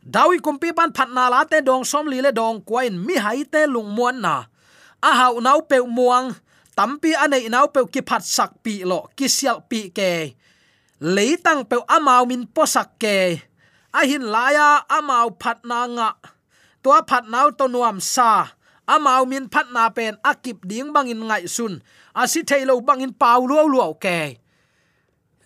dawi 0.03 0.43
kumpi 0.43 0.75
pan 0.75 0.91
phat 0.91 1.15
na 1.15 1.31
la 1.31 1.47
te 1.47 1.63
dong 1.63 1.87
som 1.87 2.11
li 2.11 2.19
le 2.19 2.35
dong 2.35 2.59
kwain 2.67 2.99
mi 2.99 3.15
hai 3.15 3.47
te 3.47 3.71
lung 3.71 3.95
muan 3.95 4.19
na 4.19 4.51
a 4.99 5.11
hau 5.15 5.39
nau 5.39 5.63
pe 5.63 5.79
muang 5.79 6.35
tampi 6.77 7.15
anei 7.15 7.47
nau 7.49 7.67
pe 7.75 7.81
ki 7.93 8.01
phat 8.09 8.23
sak 8.37 8.51
pi 8.65 8.75
lo, 8.91 8.99
ki 9.17 9.27
sial 9.37 9.59
pi 9.71 9.81
ke. 9.95 10.11
Leitang 11.01 11.63
pe 11.71 11.77
amau 11.97 12.23
min 12.31 12.47
posak 12.55 12.99
ke. 13.03 13.17
A 13.95 14.01
hin 14.09 14.25
laya 14.35 14.83
amau 14.91 15.35
phat 15.41 15.59
na 15.69 15.87
nga. 15.97 16.11
Tua 16.83 16.99
phat 17.09 17.25
nau 17.31 17.51
to 17.59 17.67
nuam 17.71 17.99
sa. 18.03 18.31
Amau 18.95 19.23
min 19.31 19.47
phat 19.53 19.67
na 19.75 19.89
pen 19.97 20.15
akip 20.31 20.59
ding 20.69 20.91
bangin 20.95 21.23
ngai 21.29 21.45
sun. 21.57 21.83
Asi 22.15 22.41
thailo 22.49 22.75
bangin 22.81 23.13
pau 23.13 23.47
lo 23.47 23.67
lo 23.75 23.95
ke. 23.95 24.39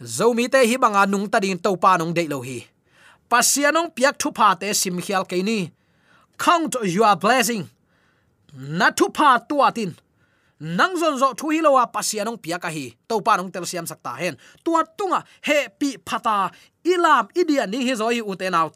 Zomi 0.00 0.46
te 0.52 0.60
hi 0.68 0.76
banga 0.78 1.02
nung 1.06 1.26
ta 1.32 1.38
ding 1.44 1.58
to 1.58 1.76
pa 1.76 1.96
nong 1.98 2.12
de 2.16 2.24
lo 2.32 2.40
hi. 2.48 2.58
Pasianong 3.30 3.90
piak 3.96 4.14
thu 4.20 4.28
pa 4.38 4.54
te 4.60 4.72
sim 4.72 4.96
khial 5.04 5.24
ke 5.30 5.38
ni. 5.48 5.70
Count 6.38 6.76
your 6.82 7.16
blessing. 7.16 7.64
Na 8.54 8.88
thu 8.96 9.06
pa 9.16 9.38
tuatin 9.48 9.92
nang 10.60 10.94
zon 10.98 11.18
zo 11.18 11.34
thu 11.38 11.50
hi 11.54 11.62
lowa 11.62 11.86
pasianong 11.86 12.38
pia 12.42 12.58
ka 12.58 12.68
hi. 12.68 12.94
To 13.08 13.20
pa 13.22 13.36
nong 13.38 13.50
tel 13.54 13.66
siam 13.66 13.86
sakta 13.86 14.12
hen. 14.18 14.34
Tua 14.64 14.82
tunga 14.98 15.22
he 15.46 15.68
pi 15.78 15.96
phata 16.02 16.50
ilam 16.84 17.30
idia 17.34 17.66
ni 17.66 17.86
hi 17.86 17.94
zoi 17.94 18.20
u 18.22 18.34
te 18.34 18.50
nau 18.50 18.70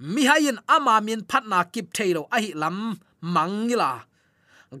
mi 0.00 0.22
hayin 0.26 0.58
ama 0.66 1.00
min 1.00 1.22
phatna 1.30 1.64
kip 1.72 1.92
thailo 1.94 2.26
a 2.30 2.40
hi 2.42 2.50
lam 2.54 2.98
mangila 3.22 4.02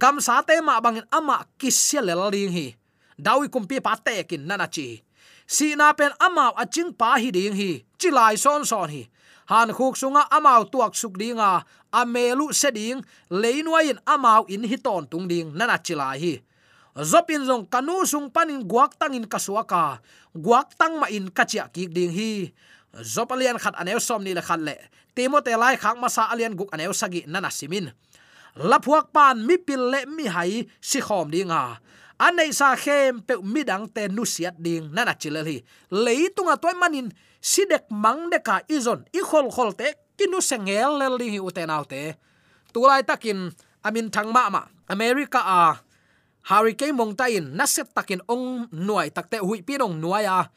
gam 0.00 0.20
sa 0.20 0.42
te 0.42 0.60
ma 0.60 0.80
bangin 0.80 1.06
ama 1.12 1.44
kisel 1.58 2.08
ling 2.32 2.52
hi. 2.52 2.66
Dawi 3.18 3.46
kumpi 3.48 3.78
pa 3.80 3.94
te 3.94 4.24
kin 4.24 4.46
nana 4.48 4.66
chi. 4.66 5.02
Si 5.46 5.74
na 5.76 5.92
pen 5.92 6.12
amao 6.18 6.52
aching 6.56 6.92
pa 7.00 7.14
hi 7.22 7.30
ding 7.30 7.54
hi. 7.54 7.84
Chilai 7.98 8.34
son 8.36 8.64
son 8.64 8.88
hi. 8.90 9.02
Han 9.50 9.68
khuk 9.76 9.96
sunga 9.96 10.24
amao 10.32 10.64
tuak 10.64 10.96
suk 10.96 11.20
dinga 11.20 11.64
amelu 11.92 12.48
seding 12.52 13.04
leinuain 13.28 14.00
amao 14.08 14.48
in 14.48 14.64
hi 14.64 14.76
ton 14.76 15.04
tung 15.06 15.28
ding 15.28 15.52
nana 15.52 15.76
chila 15.78 16.16
hi 16.16 16.40
zopin 16.96 17.42
zong 17.44 17.66
kanu 17.66 18.06
sung 18.06 18.30
panin 18.30 18.62
guak 18.62 18.96
tangin 18.96 19.26
kasuaka 19.26 20.00
guak 20.32 20.72
tang 20.78 20.96
ma 21.02 21.06
in 21.10 21.28
kachia 21.28 21.68
ki 21.68 21.90
ding 21.90 22.12
hi 22.14 22.54
zopalian 23.02 23.58
khat 23.58 23.74
anew 23.76 23.98
som 23.98 24.22
ni 24.22 24.32
le 24.32 24.42
khat 24.42 24.60
le 24.62 24.78
timote 25.14 25.50
lai 25.58 25.74
khak 25.76 25.98
masa 25.98 26.30
alian 26.30 26.54
guk 26.54 26.70
anew 26.70 26.94
sagi 26.94 27.26
nana 27.26 27.50
simin 27.50 27.90
laphuak 28.54 29.10
pan 29.10 29.42
mi 29.42 29.58
pil 29.58 29.90
le 29.90 30.06
mi 30.06 30.30
hai 30.30 30.62
si 30.78 31.02
khom 31.02 31.28
dinga 31.34 31.82
anei 32.18 32.54
sa 32.54 32.78
khem 32.78 33.18
pe 33.26 33.34
midang 33.42 33.90
te 33.90 34.06
nu 34.06 34.22
siat 34.22 34.54
ding 34.58 34.94
nana 34.94 35.14
chilel 35.18 35.46
hi 35.46 35.58
leitunga 35.90 36.54
toy 36.62 36.74
manin 36.78 37.10
sidek 37.44 37.84
mang 37.92 38.32
de 38.32 38.40
ka 38.40 38.64
izon, 38.72 39.04
i 39.12 39.20
khol 39.20 39.52
khol 39.52 39.76
te, 39.76 39.92
kinu 40.16 40.40
sengel 40.40 40.96
le 41.00 41.06
li 41.18 41.36
hi 41.36 41.40
uten 41.42 41.68
autte 41.76 42.16
tulai 42.72 43.02
takin, 43.04 43.52
amin 43.86 44.08
thangma 44.14 44.48
ma 44.54 44.62
america 44.88 45.40
a 45.44 45.60
hurricane 46.48 46.96
mong 46.96 47.12
ta 47.18 47.28
in, 47.28 47.52
na 47.52 47.68
set 47.68 47.92
takin 47.92 48.24
ong 48.32 48.72
nuai 48.72 49.12
takte 49.12 49.38
hui 49.44 49.60
pinong 49.60 50.00
nuaya 50.00 50.48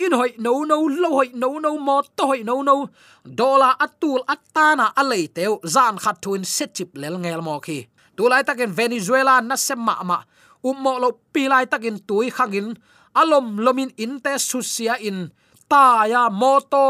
in 0.00 0.12
hoi 0.16 0.32
no 0.38 0.64
no, 0.64 0.88
lo 0.88 1.08
hoi 1.20 1.28
no 1.34 1.58
no 1.60 1.76
mo 1.76 2.00
to 2.16 2.24
hoi 2.26 2.42
no 2.42 2.62
no. 2.62 2.88
Dola 3.24 3.76
atul 3.76 4.24
atana 4.24 4.86
alei 4.96 5.28
teo 5.28 5.60
zan 5.74 6.00
khat 6.00 6.16
thuin 6.22 6.44
set 6.44 6.74
chip 6.74 6.96
lel 6.96 7.20
ngel 7.20 7.44
mo 7.44 7.60
khi 7.60 7.84
tulai 8.16 8.42
takin 8.44 8.72
venezuela 8.72 9.40
na 9.44 9.56
sem 9.56 9.78
ma 9.78 10.00
ma. 10.02 10.18
Ummo 10.64 10.92
lo 11.02 11.08
pilai 11.32 11.68
takin 11.68 12.00
tui 12.08 12.30
khangin. 12.30 12.76
Alom 13.14 13.60
lomin 13.60 13.90
in 13.96 14.20
te 14.24 14.32
susia 14.38 14.96
in 15.00 15.28
ta 15.70 16.04
ya 16.12 16.22
moto. 16.40 16.86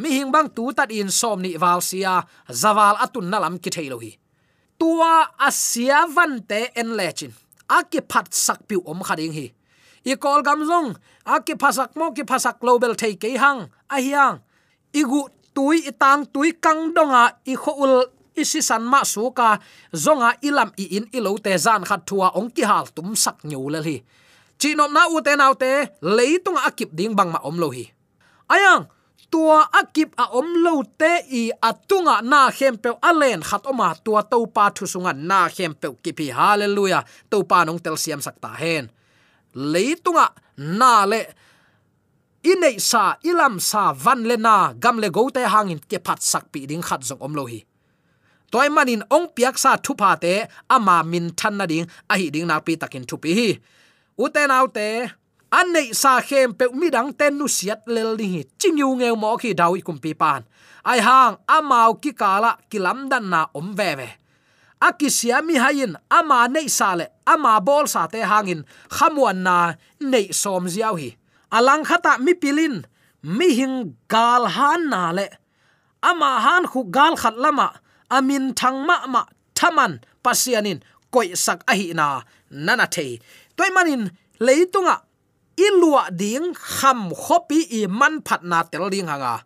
Mi 0.00 0.08
hing 0.16 0.30
bang 0.34 0.48
tu 0.56 0.64
tat 0.76 0.90
in 0.92 1.10
som 1.20 1.40
ni 1.42 1.56
wal 1.62 1.80
sia 1.80 2.14
zawal 2.62 2.96
atun 3.04 3.26
nalam 3.32 3.56
ki 3.62 3.70
thailo 3.74 3.98
hi 4.04 4.12
tua 4.80 5.28
asia 5.48 6.08
van 6.16 6.40
te 6.48 6.60
en 6.80 6.96
lechin 6.98 7.32
aki 7.68 8.00
phat 8.10 8.32
sak 8.32 8.60
piu 8.68 8.80
om 8.90 9.00
khading 9.06 9.34
hi. 9.38 9.46
I 10.10 10.16
kol 10.16 10.40
gam 10.46 10.64
zong 10.64 10.96
aki 11.28 11.54
phasak 11.60 11.92
mo, 11.98 12.06
ki 12.16 12.24
phasak 12.30 12.56
global 12.62 12.96
thei 13.00 13.14
ke 13.20 13.36
hang, 13.36 13.68
a 13.94 13.96
hiang. 14.00 14.40
Igu 15.00 15.20
tui 15.54 15.84
itang 15.90 16.24
tui 16.32 16.56
kang 16.64 16.96
donga 16.96 17.24
i 17.52 17.54
khoul 17.62 17.94
isi 18.34 18.60
san 18.68 18.82
ma 18.92 19.04
su 19.12 19.28
ka 19.38 19.60
zonga 20.04 20.30
ilam 20.48 20.70
i 20.82 20.84
in 20.96 21.06
ilo 21.12 21.36
te 21.44 21.52
zan 21.66 21.84
khat 21.88 22.02
thua 22.08 22.32
ong 22.38 22.50
ki 22.56 22.64
hal 22.70 22.86
tum 22.96 23.12
sak 23.24 23.44
nyu 23.44 23.68
le 23.68 23.80
hi. 23.86 23.96
Chi 24.60 24.74
nom 24.74 24.92
na 24.96 25.02
u 25.14 25.20
te 25.26 25.32
nau 25.36 25.54
te 25.62 25.70
leitung 26.16 26.58
akip 26.68 26.90
ding 26.98 27.12
bang 27.18 27.30
ma 27.34 27.40
om 27.48 27.56
lo 27.62 27.68
hi 27.76 27.84
ayang, 28.50 28.90
tua 29.30 29.70
akip 29.70 30.10
a 30.18 30.26
om 30.34 30.48
lo 30.64 30.82
te 30.98 31.12
i 31.30 31.42
atunga 31.62 32.18
na 32.22 32.50
khempe 32.50 32.90
alen 33.02 33.40
khat 33.48 33.62
oma 33.70 33.94
tua 34.04 34.22
to 34.26 34.46
pa 34.56 34.70
thu 34.74 34.84
sunga 34.92 35.12
na 35.14 35.48
khem 35.48 35.72
kipi. 36.02 36.26
Hallelujah. 36.34 37.04
To 37.30 37.44
pa 37.50 37.64
nong 37.64 37.78
tel 37.78 37.96
siam 37.96 38.20
sakta 38.20 38.50
hen. 38.58 38.90
Leitunga 39.54 40.26
na 40.56 41.06
le 41.06 41.20
inei 42.42 42.80
sa, 42.80 43.16
ilam 43.22 43.60
sa, 43.60 43.92
van 43.92 44.24
le 44.28 44.36
na, 44.36 44.72
gam 44.72 44.98
le 44.98 45.08
go 45.10 45.28
te 45.30 45.42
hangin 45.44 45.80
ke 45.90 45.98
phat 46.06 46.20
sak 46.22 46.44
pi 46.52 46.66
ding 46.66 46.82
khat 46.82 47.02
zong 47.08 47.22
om 47.22 47.34
lo 47.38 47.44
hi. 47.46 47.60
Toy 48.50 48.68
manin 48.74 49.02
ong 49.14 49.30
piak 49.34 49.56
sa 49.62 49.76
thu 49.76 49.94
pa 49.94 50.16
te, 50.16 50.48
ama 50.68 51.02
min 51.06 51.30
than 51.38 51.54
na 51.58 51.66
ding, 51.70 51.86
a 52.10 52.14
hi 52.18 52.30
ding 52.34 52.46
na 52.50 52.58
pi 52.58 52.74
takin 52.80 53.04
thu 53.06 53.16
pi 53.22 53.30
hi. 53.38 53.50
Uten 54.18 54.50
autte 54.50 54.86
an 55.50 55.72
nei 55.74 55.90
sa 55.92 56.20
khem 56.22 56.54
pe 56.58 56.64
mi 56.78 56.88
dang 56.94 57.10
ten 57.18 57.34
nu 57.38 57.46
siat 57.56 57.82
lel 57.94 58.14
ni 58.20 58.46
ching 58.60 58.78
yu 58.78 58.88
ngeu 58.98 59.16
mo 59.22 59.36
khi 59.36 59.50
dawi 59.60 59.80
kum 59.86 59.98
pi 59.98 60.14
pan. 60.14 60.42
Ai 60.90 61.00
hang 61.06 61.36
amau 61.56 61.98
ki 62.02 62.12
kala 62.20 62.52
kilam 62.70 63.10
dan 63.10 63.24
na 63.32 63.40
om 63.58 63.74
ve 63.78 63.90
ve. 63.98 64.08
Akisia 64.80 65.42
mi 65.44 65.54
hayin 65.62 65.92
ama 66.18 66.48
nei 66.48 66.68
sa 66.78 66.94
le 66.98 67.06
ama 67.26 67.60
bol 67.60 67.84
sa 67.94 68.06
te 68.12 68.20
hangin 68.30 68.62
khamuan 68.88 69.38
na 69.46 69.56
nei 70.00 70.26
som 70.32 70.64
ziaw 70.74 70.94
hi. 71.00 71.10
Alang 71.56 71.84
khata 71.88 72.12
mi 72.24 72.32
pilin 72.42 72.86
mi 73.36 73.48
hing 73.58 73.76
gal 74.08 74.46
han 74.56 74.88
na 74.92 75.02
le. 75.18 75.26
Ama 76.10 76.30
han 76.44 76.64
khu 76.70 76.80
gal 76.96 77.14
khat 77.22 77.36
lama 77.44 77.68
amin 78.16 78.44
thangma 78.60 78.96
ma 79.12 79.22
thaman 79.58 79.92
pasianin 80.24 80.78
koi 81.14 81.28
sak 81.44 81.60
ahi 81.72 81.86
na 81.98 82.06
nana 82.66 82.86
thei. 82.94 83.10
Toy 83.56 83.70
manin 83.76 84.02
leitunga 84.46 84.96
ilua 85.66 86.08
ding 86.10 86.56
kham 86.56 87.12
khopi 87.12 87.60
i 87.78 87.80
man 87.86 88.24
phat 88.26 88.40
na 88.50 88.62
tel 88.70 88.88
ding 88.88 89.08
hanga. 89.12 89.44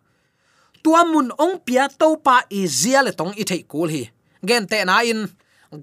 Tua 0.83 1.01
mun 1.03 1.33
ong 1.35 1.59
pia 1.65 1.89
to 1.99 2.15
pa 2.25 2.45
i 2.49 2.61
zia 2.79 3.01
le 3.05 3.11
tong 3.11 3.33
i 3.41 3.43
thei 3.49 3.61
kul 3.71 3.89
hi. 3.89 4.03
Gen 4.47 4.63
te 4.69 4.79
na 4.85 5.01
in. 5.11 5.27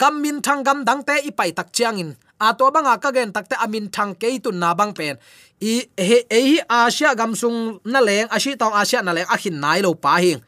Gam 0.01 0.15
min 0.23 0.39
thang 0.41 0.63
gam 0.67 0.79
dang 0.89 1.03
te 1.03 1.15
i 1.29 1.31
pai 1.39 1.51
tak 1.53 1.69
chiang 1.77 1.99
in. 2.03 2.11
A 2.41 2.55
to 2.59 2.71
banga 2.75 2.95
ka 3.03 3.11
gen 3.13 3.31
takte 3.35 3.55
amin 3.65 3.87
thang 3.95 4.15
ke 4.15 4.39
tu 4.45 4.51
na 4.51 4.75
bang 4.79 4.93
pen. 4.99 5.15
I 5.61 5.75
he 6.09 6.19
e 6.27 6.41
hi 6.49 6.59
asia 6.69 7.15
gam 7.15 7.35
sung 7.35 7.83
na 7.85 8.01
leng 8.01 8.29
ashi 8.31 8.57
tong 8.57 8.75
asia 8.75 9.03
na 9.03 9.13
leng 9.13 9.29
a 9.29 9.37
hin 9.37 9.61
nai 9.61 9.81
lo 9.83 9.95
pa 9.95 10.17
hing. 10.23 10.41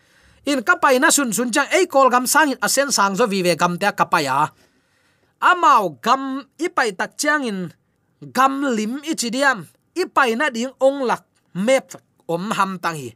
In 0.44 0.61
kapai 0.61 1.01
na 1.01 1.09
sun 1.09 1.33
sun 1.33 1.49
chang, 1.49 1.68
ei 1.73 1.88
kol 1.88 2.12
gam 2.12 2.27
sang 2.27 2.53
in 2.53 2.61
asen 2.61 2.92
sang 2.92 3.16
zo 3.16 3.25
vi 3.27 3.40
ve 3.42 3.57
gam 3.57 3.81
te 3.81 3.88
kapaya 3.97 4.53
amao 5.44 6.01
gam 6.01 6.44
ipai 6.57 6.97
tak 6.97 7.16
chiang 7.20 7.44
in 7.44 7.59
gam 8.32 8.64
lim 8.76 9.02
ichidiam 9.04 9.66
ipai 9.94 10.34
na 10.38 10.50
ding 10.50 10.72
ong 10.80 11.06
lak 11.06 11.24
mep 11.54 11.94
om 12.26 12.50
ham 12.50 12.78
tang 12.82 12.96
hi 12.98 13.14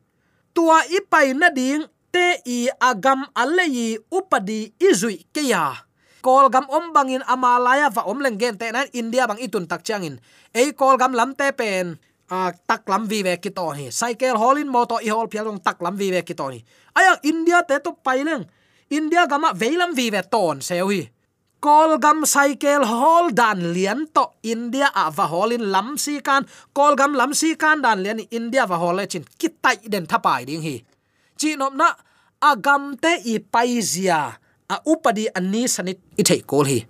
tua 0.54 0.84
ipai 0.86 1.34
na 1.34 1.48
ding 1.50 1.86
te 2.12 2.40
i 2.46 2.68
agam 2.80 3.26
alei 3.36 3.98
upadi 4.10 4.72
izui 4.80 5.26
keya 5.34 5.88
kol 6.24 6.48
gam 6.50 6.66
om 6.68 6.90
bangin 6.92 7.22
amalaya 7.26 7.88
va 7.92 8.02
om 8.10 8.18
leng 8.20 8.38
gen 8.40 8.58
te 8.58 8.70
na 8.72 8.84
india 8.92 9.26
bang 9.28 9.38
itun 9.38 9.64
tak 9.70 9.84
changin 9.86 10.18
ei 10.54 10.72
kol 10.72 10.96
gam 10.98 11.12
lam 11.14 11.34
te 11.34 11.52
pen 11.52 11.96
a 12.28 12.52
à, 12.52 12.52
tak 12.52 12.84
lam 12.88 13.08
vi 13.08 13.22
ve 13.24 13.36
ki 13.40 13.50
to 13.56 13.66
hi 13.72 13.88
cycle 13.88 14.36
holin 14.36 14.68
moto 14.68 15.00
i 15.00 15.08
hol 15.08 15.28
phial 15.32 15.48
dong 15.48 15.60
tak 15.64 15.80
lam 15.80 15.96
vi 15.96 16.12
ve 16.12 16.20
ki 16.28 16.34
to 16.36 16.46
ni 16.52 16.60
aya 16.98 17.16
à, 17.16 17.20
india 17.24 17.62
te 17.68 17.76
to 17.80 17.90
paileng 18.04 18.44
india 18.90 19.24
gama 19.30 19.52
veilam 19.52 19.94
vi 19.96 20.10
ve 20.10 20.20
ton 20.32 20.60
sewi 20.60 21.00
kol 21.06 21.17
kolgam 21.60 22.22
cycle 22.22 22.86
hol 22.86 23.30
dan 23.34 23.74
lian 23.74 24.06
to 24.14 24.24
india. 24.42 24.88
À, 24.94 25.06
a 25.08 25.10
va 25.10 25.26
holin 25.26 25.64
lam 25.74 25.98
si 25.98 26.20
kan 26.22 26.46
kolgam 26.72 27.12
lam 27.14 27.34
si 27.34 27.54
kan 27.62 27.82
dan 27.82 28.02
lian 28.04 28.20
india 28.30 28.66
va 28.66 28.76
hol 28.78 28.98
chin 29.06 29.24
kitai 29.40 29.78
den 29.92 30.06
thapai 30.06 30.46
ding 30.48 30.62
hi 30.62 30.76
chi 31.38 31.56
nom 31.60 31.74
na 31.74 31.88
agam 32.50 32.94
te 33.02 33.12
i 33.32 33.34
paizia 33.38 34.20
a 34.68 34.76
upadi 34.86 35.24
ani 35.38 35.62
sanit 35.74 35.98
i 36.20 36.22
thei 36.28 36.40
kol 36.50 36.66
hi 36.70 36.80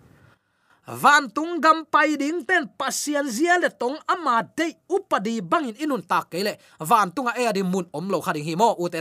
van 0.88 1.28
tung 1.28 1.60
gam 1.60 1.84
pai 1.84 2.16
ding 2.16 2.40
ten 2.48 2.64
pasian 2.80 3.28
zia 3.28 3.60
le 3.60 3.68
tong 3.68 4.00
ama 4.08 4.40
de 4.56 4.72
upadi 4.88 5.44
bangin 5.44 5.76
inun 5.76 6.00
ta 6.00 6.24
kele 6.24 6.56
van 6.80 7.12
tunga 7.12 7.36
e 7.36 7.44
adi 7.44 7.60
à 7.60 7.68
mun 7.68 7.84
om 7.92 8.08
lo 8.08 8.24
khading 8.24 8.44
hi 8.48 8.56
mo 8.56 8.72
u 8.80 8.88
te 8.88 9.00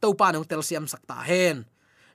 to 0.00 0.08
pa 0.16 0.32
nong 0.32 0.48
tel 0.48 0.64
siam 0.64 0.88
sakta 0.88 1.20
hen 1.28 1.68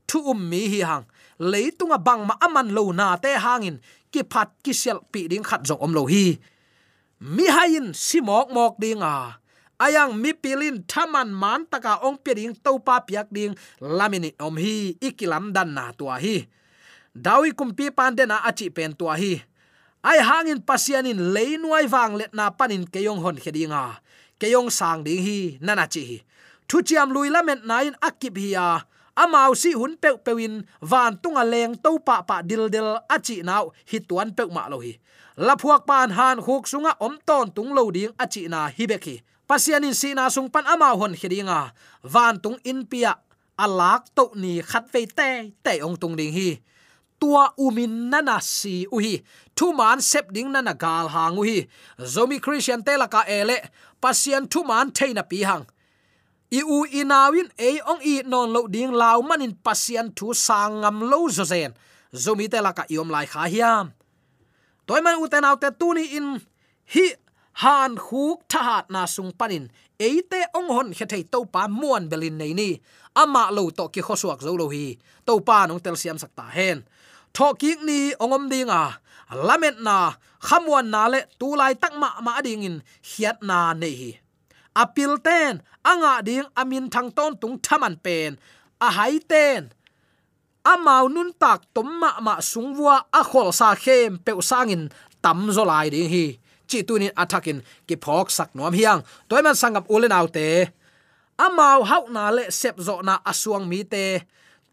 thu 0.08 0.20
um 0.32 0.40
mi 0.50 0.68
hi 0.72 0.82
hang. 0.90 1.06
Leitunga 1.40 1.98
bang 1.98 2.24
ma 2.28 2.36
aman 2.46 2.68
lo 2.76 2.92
na 2.92 3.16
te 3.18 3.32
hangin. 3.46 3.78
Ki 4.12 4.22
phat 4.32 4.50
ki 4.64 4.74
sel 4.74 5.00
pi 5.12 5.28
ding 5.32 5.44
khat 5.44 5.62
jong 5.68 5.82
om 5.82 5.94
lo 5.98 6.06
hi. 6.06 6.38
Mi 7.20 7.46
hain 7.48 7.96
simok 7.96 8.52
mok 8.52 8.76
dinga 8.82 9.40
ayang 9.84 10.16
mi 10.16 10.32
pilin 10.32 10.84
thaman 10.88 11.30
man 11.32 11.68
taka 11.68 12.00
ong 12.00 12.18
pi 12.24 12.32
ding 12.40 12.56
to 12.56 12.80
pa 12.80 13.04
piak 13.04 13.28
ding. 13.32 13.56
Lamini 13.80 14.32
om 14.40 14.56
hi, 14.56 14.96
ikilam 15.00 15.52
dan 15.56 15.76
na 15.76 15.92
tua 15.92 16.20
hi. 16.20 16.48
Dawi 17.14 17.52
kumpi 17.54 17.92
pande 17.92 18.26
na 18.26 18.42
achi 18.48 18.70
pen 18.70 18.96
tua 18.96 19.16
hi. 19.20 19.42
Ai 20.04 20.20
hangin 20.20 20.60
pasianin 20.60 21.32
leinuai 21.36 21.88
wang 21.88 22.20
let 22.20 22.32
na 22.36 22.52
panin 22.52 22.84
keyong 22.84 23.24
hon 23.24 23.40
khedinga 23.40 24.04
keyong 24.40 24.68
sang 24.68 25.04
ding 25.08 25.24
hi 25.24 25.58
nana 25.64 25.88
chi 25.88 26.04
hi. 26.10 26.18
Thu 26.68 26.82
chiam 26.84 27.12
lui 27.16 27.30
lamet 27.32 27.64
nain 27.64 27.96
akip 28.04 28.36
hi 28.36 28.56
ya 28.56 28.84
amau 29.16 29.54
si 29.56 29.74
hun 29.74 29.94
pe 29.98 30.10
pewin 30.26 30.66
van 30.82 31.18
tunga 31.22 31.44
leng 31.46 31.76
to 31.84 32.00
pa 32.00 32.22
pa 32.22 32.42
dil 32.42 32.70
dil 32.70 32.98
achi 33.10 33.44
nau, 33.44 33.72
hi 33.90 34.00
tuan 34.00 34.34
pe 34.38 34.44
ma 34.46 34.68
lo 34.72 34.80
hi. 34.80 34.94
La 35.38 35.56
phuak 35.56 35.86
pan 35.90 36.10
han 36.18 36.38
khuk 36.46 36.66
sunga 36.70 36.94
om 37.00 37.18
ton 37.26 37.50
tung 37.56 37.74
lo 37.74 37.90
ding 37.92 38.14
achi 38.24 38.48
na 38.48 38.70
hi 38.70 38.86
beki 38.86 39.22
pasian 39.48 39.84
in 39.84 39.94
sina 39.94 40.30
sung 40.30 40.50
pan 40.50 40.66
ama 40.66 40.94
hon 41.00 41.14
khidinga 41.20 41.74
van 42.14 42.40
tung 42.44 42.58
in 42.64 42.86
pia 42.86 43.14
alak 43.58 44.04
to 44.16 44.30
ni 44.36 44.62
khat 44.62 44.86
ve 44.94 45.06
te 45.06 45.30
te 45.66 45.74
ong 45.82 45.98
tung 45.98 46.16
ding 46.16 46.34
hi. 46.34 46.62
Tua 47.20 47.56
umin 47.58 48.10
nana 48.12 48.38
si 48.42 48.86
uhi 48.92 49.24
thu 49.56 49.74
man 49.74 50.02
sep 50.02 50.26
ding 50.36 50.52
nana 50.52 50.74
gal 50.74 51.08
hang 51.08 51.36
uhi 51.42 51.68
zomi 52.14 52.38
christian 52.44 52.82
te 52.84 52.94
la 52.98 53.08
ka 53.08 53.22
ele 53.28 53.58
pasian 54.02 54.44
thu 54.52 54.64
man 54.64 54.92
theina 54.92 55.24
pi 55.24 55.40
hang 55.50 55.66
i 56.54 56.62
u 56.62 56.86
inawin 56.86 57.50
e 57.58 57.82
ong 57.82 58.02
i 58.06 58.22
non 58.30 58.54
lo 58.54 58.70
ding 58.70 58.94
law 58.94 59.18
manin 59.26 59.58
pasian 59.66 60.14
thu 60.18 60.28
sangam 60.38 61.02
lo 61.12 61.26
zo 61.36 61.44
zen. 61.52 61.74
Zomi 62.14 62.46
te 62.52 62.62
laka 62.62 62.84
iom 62.94 63.10
lai 63.10 63.26
kha 63.26 63.50
hiam. 63.54 63.86
Toy 64.86 65.02
man 65.02 65.18
u 65.18 65.26
te 65.32 65.42
naw 65.42 65.56
te 65.62 65.70
tu 65.80 65.88
ni 65.98 66.04
in 66.18 66.28
hi 66.94 67.06
han 67.66 67.98
khuk 68.06 68.46
thahat 68.52 68.86
na 68.94 69.02
sung 69.10 69.34
panin. 69.40 69.66
Eite 69.98 70.42
ong 70.58 70.70
hon 70.76 70.90
khe 70.98 71.06
thei 71.12 71.24
to 71.34 71.40
pa 71.54 71.66
muan 71.80 72.06
belin 72.12 72.38
nei 72.38 72.54
ni. 72.54 72.70
Ama 73.22 73.44
lo 73.56 73.64
to 73.78 73.90
ki 73.94 74.02
khosuak 74.06 74.40
zo 74.46 74.54
lo 74.54 74.70
hi. 74.70 74.86
To 75.26 75.34
pa 75.48 75.66
nong 75.66 75.82
tel 75.82 75.98
siam 75.98 76.22
sakta 76.22 76.46
hen. 76.54 76.86
Tho 77.34 77.48
ki 77.58 77.72
ni 77.88 78.00
ongom 78.24 78.46
dinga 78.52 78.82
lament 79.48 79.82
na 79.82 80.14
khamwan 80.48 80.86
na 80.94 81.10
le 81.10 81.20
tu 81.40 81.58
lai 81.58 81.74
tak 81.82 81.94
ma 82.02 82.10
ma 82.26 82.38
ding 82.46 82.62
in 82.62 82.78
hiat 83.10 83.42
na 83.42 83.74
nei 83.74 83.96
hi 84.02 84.12
apil 84.76 85.18
ten, 85.28 85.62
anga 85.86 86.22
ding 86.28 86.48
amin 86.56 86.90
thang 86.94 87.10
ton 87.18 87.34
tung 87.42 87.58
thaman 87.66 87.96
pen 88.06 88.38
a 88.82 88.88
hai 88.98 89.20
ten. 89.32 89.72
Amau 90.64 91.12
nun 91.12 91.32
tak 91.42 91.60
tom 91.76 91.88
ma 92.02 92.20
ma 92.26 92.40
sungwa 92.40 92.96
a 93.20 93.22
khol 93.30 93.52
sa 93.60 93.76
khem 93.76 94.18
pe 94.26 94.32
sangin 94.50 94.84
tam 95.24 95.52
zo 95.56 95.64
lai 95.72 95.88
ding 95.94 96.10
hi. 96.14 96.26
Chi 96.70 96.80
tunin 96.88 97.14
attacking 97.22 97.62
ki 97.88 97.96
phok 98.04 98.28
sak 98.38 98.50
nom 98.56 98.74
hiang. 98.74 99.02
Toy 99.28 99.42
man 99.44 99.56
sangam 99.62 99.86
ulen 99.94 100.16
autte 100.20 100.48
amau 101.46 101.84
hau 101.90 102.04
na 102.16 102.32
le 102.32 102.44
sep 102.60 102.76
zo 102.80 102.96
na 103.08 103.20
asuang 103.32 103.66
mi 103.68 103.84
te. 103.84 104.06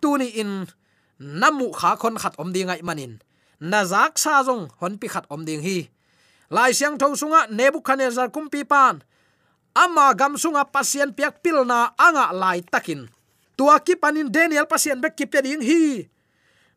Tuni 0.00 0.28
in 0.40 0.52
namu 1.18 1.66
kha 1.78 1.90
khon 2.00 2.16
khat 2.22 2.34
om 2.38 2.50
ding 2.54 2.70
ai 2.70 2.82
manin. 2.88 3.18
Nazak 3.60 4.14
sa 4.16 4.42
jong 4.46 4.70
hon 4.80 4.94
pi 5.00 5.06
khat 5.12 5.26
om 5.34 5.42
ding 5.44 5.62
hi. 5.66 5.78
Lai 6.54 6.72
siang 6.72 6.96
tho 7.00 7.06
sunga 7.20 7.50
nebuchadnezzar 7.50 8.28
kumpi 8.34 8.62
pan 8.64 9.02
ama 9.74 10.12
gam 10.14 10.34
sunga 10.34 10.66
pasien 10.66 11.14
piak 11.14 11.42
pilna 11.42 11.94
anga 11.98 12.30
lai 12.34 12.62
takin. 12.62 13.06
Tua 13.54 13.76
ki 13.80 13.96
panin 14.00 14.32
daniel 14.32 14.64
pasien 14.64 14.96
bek 14.98 15.16
ki 15.16 15.26
peding 15.28 15.60
hi. 15.60 16.08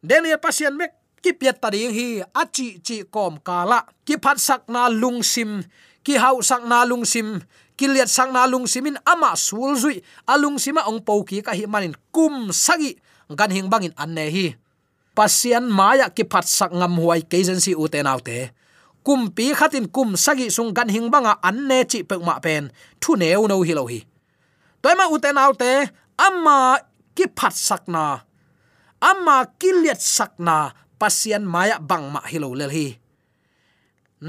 Daniel 0.03 0.39
pasien 0.41 0.75
bek 0.75 0.91
ki 1.23 1.31
piat 1.31 1.63
ta 1.63 1.71
ding 1.71 1.95
hi. 1.95 2.19
Achi 2.35 2.83
chi 2.83 3.07
kom 3.07 3.39
kala. 3.39 3.87
Ki 4.03 4.19
phat 4.19 4.35
sak 4.35 4.67
na 4.67 4.91
lung 4.91 5.23
sim. 5.23 5.63
Ki 6.03 6.19
hau 6.19 6.43
sak 6.43 6.67
na 6.67 6.83
lung 6.83 7.07
sim. 7.07 7.39
Ki 7.79 7.87
liat 7.89 8.11
sak 8.11 8.29
na 8.29 8.43
lung 8.45 8.67
simin 8.67 8.99
ama 9.07 9.33
sul 9.39 9.79
zui. 9.79 10.03
Alung 10.29 10.59
sima 10.61 10.85
ong 10.85 11.01
pau 11.01 11.23
ki 11.23 11.41
ka 11.41 11.55
hi 11.55 11.63
manin 11.65 11.95
kum 12.11 12.51
sagi. 12.51 12.99
Gan 13.31 13.49
hing 13.49 13.71
bangin 13.71 13.95
an 13.97 14.13
ne 14.13 14.27
hi. 14.29 14.47
Pasien 15.15 15.65
maya 15.71 16.11
ki 16.11 16.27
phat 16.27 16.45
sak 16.45 16.75
ngam 16.75 16.99
huai 16.99 17.23
kezen 17.23 17.63
si 17.63 17.71
u 17.73 17.87
te 17.87 18.03
nau 18.03 18.19
te 18.19 18.51
kum 19.05 19.21
pi 19.35 19.45
khatin 19.59 19.87
kum 19.95 20.09
sagi 20.23 20.47
sung 20.55 20.71
gan 20.77 20.89
hing 20.89 21.07
banga 21.13 21.33
an 21.47 21.67
ne 21.69 21.83
chi 21.91 21.99
pe 22.09 22.15
ma 22.17 22.35
pen. 22.45 22.63
Thu 23.01 23.11
neu 23.21 23.47
no 23.47 23.61
hi 23.67 23.73
lo 23.79 23.85
hi. 23.91 23.99
Toy 24.81 24.95
ma 24.99 25.05
u 25.13 25.17
te 25.23 25.29
te, 25.61 25.71
amma, 26.27 26.57
ki 27.15 27.25
phat 27.37 27.53
sakna 27.67 28.05
amma, 29.03 29.43
ki 29.59 29.69
liat 29.83 29.99
sak 29.99 30.39
na. 30.39 30.71
Pasian 30.99 31.43
maya 31.43 31.83
bang 31.83 32.07
ma 32.13 32.21
hi 32.31 32.39
lo 32.39 32.55
le 32.55 32.67
hi. 32.71 32.87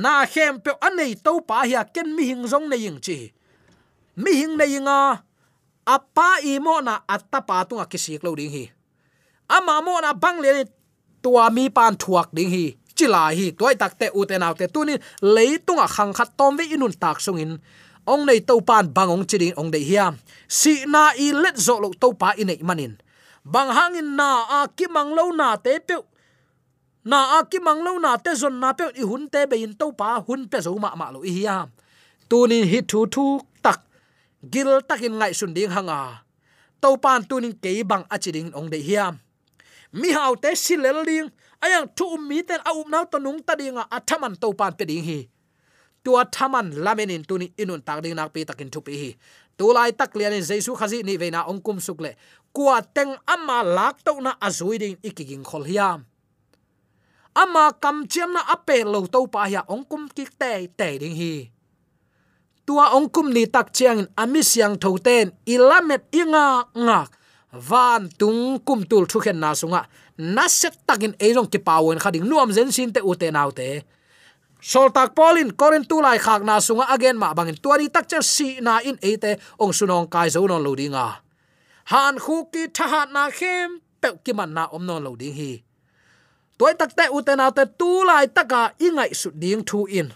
Na 0.02 0.26
khem 0.26 0.58
pe 0.64 0.74
anei 0.86 1.14
to 1.24 1.38
pa 1.48 1.62
hi 1.62 1.78
ken 1.94 2.08
mi 2.16 2.22
hing 2.30 2.44
jong 2.50 2.66
ne 2.70 2.76
ying 2.84 2.98
chi. 2.98 3.30
Mi 4.22 4.30
hing 4.40 4.54
ne 4.58 4.66
yinga 4.66 4.98
apa 5.86 6.28
i 6.42 6.58
mo 6.58 6.80
na 6.82 6.94
atta 7.14 7.38
pa 7.48 7.62
tunga 7.68 7.86
kisik 7.86 8.26
lo 8.26 8.34
ding 8.34 8.50
hi. 8.50 8.64
Ama 9.56 9.74
mo 9.86 9.94
na 10.02 10.10
bang 10.22 10.42
le 10.42 10.66
tua 11.22 11.46
mi 11.54 11.70
pan 11.70 11.94
thuak 11.94 12.34
ding 12.34 12.50
hi 12.50 12.66
chila 12.96 13.34
hi 13.34 13.52
toy 13.58 13.74
takte 13.74 14.10
uten 14.14 14.42
autte 14.42 14.66
tunin 14.74 14.98
leitunga 15.20 15.86
khang 15.86 16.12
khat 16.14 16.30
tom 16.38 16.56
ve 16.56 16.64
inun 16.74 16.94
tak 17.02 17.20
sungin. 17.20 17.58
Ong 18.06 18.26
nei 18.26 18.40
to 18.40 18.60
pan 18.60 18.88
bangong 18.96 19.24
chiding 19.24 19.56
ong 19.56 19.70
dei 19.72 19.84
hiam 19.84 20.14
si 20.48 20.84
na 20.84 21.16
i 21.16 21.32
let 21.32 21.56
zo 21.56 21.80
lo 21.80 21.88
to 22.00 22.12
pa 22.12 22.36
inei 22.36 22.60
manin. 22.62 22.94
Bang 23.44 23.70
hangin 23.72 24.16
na 24.16 24.28
a 24.62 24.68
ki 24.68 24.86
mang 24.88 25.12
lâu 25.16 25.32
na 25.32 25.56
te 25.56 25.80
pe 25.80 25.96
na 27.04 27.18
a 27.36 27.44
ki 27.50 27.58
mang 27.64 27.80
lâu 27.84 27.96
na 27.98 28.16
te 28.16 28.32
zon 28.36 28.60
na 28.60 28.72
pe 28.72 28.84
i 29.00 29.02
hun 29.02 29.28
te 29.32 29.46
be 29.50 29.56
in 29.56 29.72
to 29.80 29.92
pa 29.92 30.20
hun 30.26 30.48
pe 30.48 30.60
zo 30.60 30.76
ma 30.76 30.92
ma 31.00 31.10
lo 31.14 31.20
i 31.24 31.32
hiam 31.32 31.68
tunin 32.28 32.64
hi 32.64 32.80
thu 32.90 33.06
thu 33.14 33.40
tak, 33.64 33.80
gil 34.52 34.80
takin 34.88 35.14
ngai 35.20 35.32
sun 35.32 35.52
ding 35.56 35.72
hanga. 35.72 36.24
To 36.80 36.96
pan 37.00 37.24
tunin 37.24 37.56
ke 37.56 37.84
bang 37.84 38.04
achiding 38.14 38.52
ong 38.52 38.68
dei 38.68 38.84
hiam 38.84 39.16
mi 39.92 40.10
hau 40.12 40.34
te 40.36 40.52
silel 40.58 41.06
ding 41.08 41.30
ayang 41.64 41.88
thu 41.96 42.04
um 42.16 42.22
mi 42.28 42.42
ten 42.48 42.60
a 42.68 42.70
um 42.76 42.88
nau 42.92 43.04
to 43.12 43.18
nung 43.18 43.40
ta 43.46 43.54
dinga 43.60 43.84
athaman 43.96 44.34
to 44.40 44.52
pan 44.58 44.72
pe 44.78 44.84
ding 44.84 45.04
hi. 45.08 45.20
Tua 46.04 46.22
thaman 46.34 46.66
lamenin 46.84 47.24
tuni 47.28 47.46
inun 47.56 47.80
tak 47.80 48.04
ding 48.04 48.14
nak 48.16 48.28
pi 48.34 48.44
takin 48.44 48.68
thu 48.72 48.80
pi 48.86 48.92
hi. 49.02 49.10
Tu 49.56 49.66
lai 49.72 49.90
tak 49.92 50.12
lian 50.18 50.36
in 50.36 50.44
jesu 50.44 50.76
khazi 50.76 50.98
ni 51.06 51.14
veina 51.16 51.40
ongkum 51.50 51.78
sukle 51.86 52.10
kwa 52.52 52.82
teng 52.96 53.16
ama 53.26 53.58
lak 53.76 54.04
to 54.04 54.12
na 54.20 54.32
azui 54.46 54.76
ding 54.82 54.96
ikiging 55.08 55.44
khol 55.48 55.64
hiam. 55.64 56.04
Ama 57.34 57.72
kam 57.82 58.06
chiam 58.06 58.30
na 58.36 58.42
ape 58.54 58.84
lo 58.84 59.00
to 59.06 59.26
pa 59.26 59.48
ya 59.54 59.62
ongkum 59.74 60.12
ki 60.16 60.24
te 60.40 60.52
te 60.78 60.88
ding 61.02 61.16
hi. 61.16 61.34
Tua 62.66 62.84
ongkum 62.96 63.32
ni 63.32 63.44
tak 63.46 63.72
chiang 63.76 63.98
in 64.04 64.08
ami 64.16 64.40
siang 64.42 64.76
thoten 64.82 65.32
ilamet 65.46 66.02
inga 66.12 66.46
ngak. 66.74 67.10
Van 67.54 68.10
tung 68.18 68.58
kum 68.66 68.82
tul 68.90 69.06
thu 69.06 69.18
khen 69.24 69.38
na 69.38 69.54
sunga 69.54 69.86
na 70.18 70.46
set 70.46 70.78
takin 70.86 71.14
eirong 71.18 71.50
ki 71.50 71.58
pawen 71.58 71.98
khading 71.98 72.26
nuam 72.26 72.52
zen 72.54 72.70
sin 72.70 72.92
te 72.94 73.00
ute 73.02 73.30
nau 73.34 73.50
te. 73.50 73.82
Sol 74.64 74.88
tak 74.94 75.12
polin 75.12 75.52
korin 75.52 75.84
tu 75.84 76.00
lai 76.00 76.18
khak 76.18 76.42
na 76.46 76.56
sunga 76.62 76.88
again 76.94 77.18
ma 77.18 77.34
bangin 77.34 77.58
tuari 77.58 77.90
tak 77.92 78.08
cha 78.08 78.22
si 78.22 78.62
na 78.62 78.80
in 78.80 78.96
ate 79.02 79.36
ong 79.60 79.74
sunong 79.74 80.08
kai 80.08 80.30
zo 80.32 80.46
non 80.46 80.62
loadinga 80.64 81.20
han 81.92 82.16
khu 82.16 82.48
ki 82.48 82.72
tha 82.72 83.04
na 83.12 83.28
khem 83.28 83.80
pe 84.00 84.08
ki 84.24 84.32
man 84.32 84.54
na 84.56 84.64
om 84.72 84.86
non 84.86 85.04
loading 85.04 85.34
hi. 85.36 85.52
Toy 86.56 86.72
tak 86.78 86.94
te 86.96 87.10
ute 87.12 87.34
na 87.36 87.50
te 87.50 87.66
tu 87.66 88.06
lai 88.08 88.30
taka 88.30 88.72
ingai 88.78 89.12
su 89.12 89.28
ding 89.34 89.66
thu 89.68 89.84
in. 89.90 90.08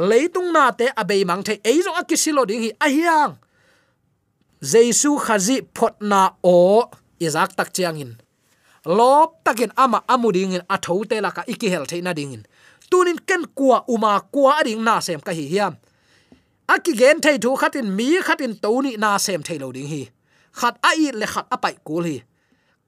Leitung 0.00 0.50
na 0.50 0.72
te 0.72 0.88
abei 0.96 1.22
mang 1.28 1.44
the 1.44 1.60
eizong 1.62 2.00
akisilo 2.00 2.42
ding 2.48 2.64
hi 2.64 2.70
ahyang 2.80 3.36
jesu 4.62 5.18
khazi 5.18 5.62
photna 5.76 6.34
o 6.42 6.88
izak 7.20 7.52
tak 7.54 7.70
chiangin 7.74 8.16
lop 8.86 9.44
takin 9.44 9.72
ama 9.76 10.02
amuding 10.08 10.52
in 10.56 10.62
atho 10.68 11.04
te 11.08 11.20
la 11.20 11.30
ka 11.30 11.42
iki 11.46 11.68
hel 11.68 11.86
theina 11.86 12.14
ding 12.14 12.32
in 12.32 12.44
tunin 12.92 13.16
ken 13.24 13.48
kwa 13.56 13.84
uma 13.88 14.20
kwa 14.20 14.60
ding 14.64 14.84
na 14.84 15.00
sem 15.00 15.20
ka 15.20 15.32
hi 15.32 15.48
hiam. 15.48 15.74
Aki 16.68 16.92
gen 17.00 17.20
thei 17.24 17.36
thu 17.40 17.56
khatin, 17.56 17.88
mi 17.96 18.20
khatin 18.20 18.52
toni 18.62 18.96
na 19.02 19.16
sem 19.18 19.40
thei 19.46 19.58
lo 19.62 19.72
ding 19.72 19.88
hi. 19.88 20.02
Khat 20.60 20.76
a 20.88 20.90
i 21.04 21.08
le 21.20 21.26
khat 21.26 21.46
apai 21.54 21.74
kul 21.86 22.04
hi. 22.04 22.18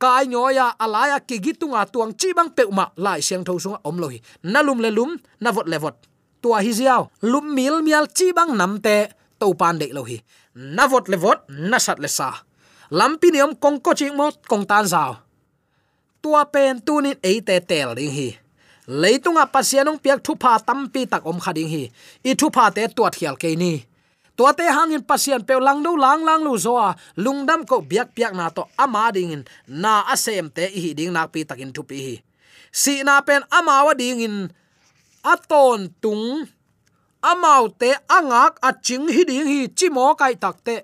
Kai 0.03 0.25
nyoya 0.29 0.67
alaya 0.85 1.19
ki 1.29 1.37
gitunga 1.45 1.89
tuang 1.93 2.13
chi 2.21 2.37
bang 2.37 2.51
peuma 2.57 2.85
lai 3.05 3.21
siang 3.27 3.45
tho 3.47 3.57
sunga 3.65 3.81
om 3.89 3.97
lo 4.03 4.09
hi. 4.13 4.21
Nalum 4.53 4.79
le 4.85 4.91
lum, 4.97 5.17
na 5.41 5.51
vot 5.57 5.67
le 5.73 5.79
vot. 5.81 5.97
Tua 6.43 6.61
hi 6.61 6.73
ziaw 6.79 7.03
lum 7.33 7.55
mil 7.57 7.81
mial 7.87 8.07
chi 8.17 8.33
bang 8.37 8.53
namte 8.61 8.97
to 9.41 9.55
pan 9.61 9.81
de 9.81 9.89
lo 9.97 10.05
hi. 10.05 10.21
Na 10.77 10.85
vot 10.87 11.09
le 11.09 11.17
vot, 11.17 11.49
na 11.49 11.79
sat 11.79 11.99
le 11.99 12.09
sa. 12.09 12.29
Lampi 12.91 13.33
niom, 13.33 13.57
kong 13.63 13.81
ko 13.81 13.97
chi 13.99 14.13
mo 14.13 14.29
kong 14.51 14.69
tan 14.69 14.85
sao 14.89 15.24
tua 16.25 16.49
pen 16.49 16.81
tunin 16.81 17.21
e 17.21 17.33
te 17.45 17.61
tel 17.61 17.93
ding 17.99 18.09
hi. 18.09 18.29
Leitunga 18.89 19.45
pasianung 19.55 20.01
piak 20.01 20.25
thu 20.25 20.33
pha 20.43 20.57
tampi 20.69 21.05
tak 21.13 21.29
om 21.29 21.37
khading 21.45 21.69
hi. 21.75 21.85
I 22.25 22.33
thu 22.41 22.49
pha 22.57 22.73
te 22.77 22.89
tuat 22.97 23.13
khial 23.19 23.37
ke 23.43 23.53
ni. 23.53 23.85
Tua 24.37 24.57
te 24.57 24.65
hangin 24.77 25.05
pasian 25.11 25.45
pe 25.49 25.55
lang 25.67 25.85
do 25.85 25.93
lang 26.05 26.25
lang 26.29 26.41
lu 26.47 26.57
zo 26.65 26.81
a 26.81 26.97
lungdam 27.25 27.61
ko 27.69 27.77
biak 27.91 28.09
piak 28.17 28.33
na 28.39 28.49
to 28.57 28.65
ama 28.85 29.13
ding 29.15 29.37
in, 29.37 29.43
na 29.69 29.93
asem 30.15 30.49
te 30.57 30.65
hi 30.73 30.91
ding 30.99 31.13
nak 31.13 31.29
pi 31.33 31.45
takin 31.45 31.71
thu 31.77 31.83
pi 31.85 31.99
hi. 32.07 32.17
Si 32.73 33.05
na 33.07 33.21
pen 33.27 33.45
ama 33.59 33.85
wa 33.87 33.93
ding 33.93 34.25
in 34.27 34.37
aton 35.33 35.93
tung, 36.03 36.49
amau 37.23 37.69
te 37.81 37.91
angak 38.17 38.59
aching 38.69 39.07
hi 39.09 39.23
ding 39.29 39.47
hi 39.53 39.61
chimo 39.79 40.17
kai 40.21 40.35
takte 40.41 40.77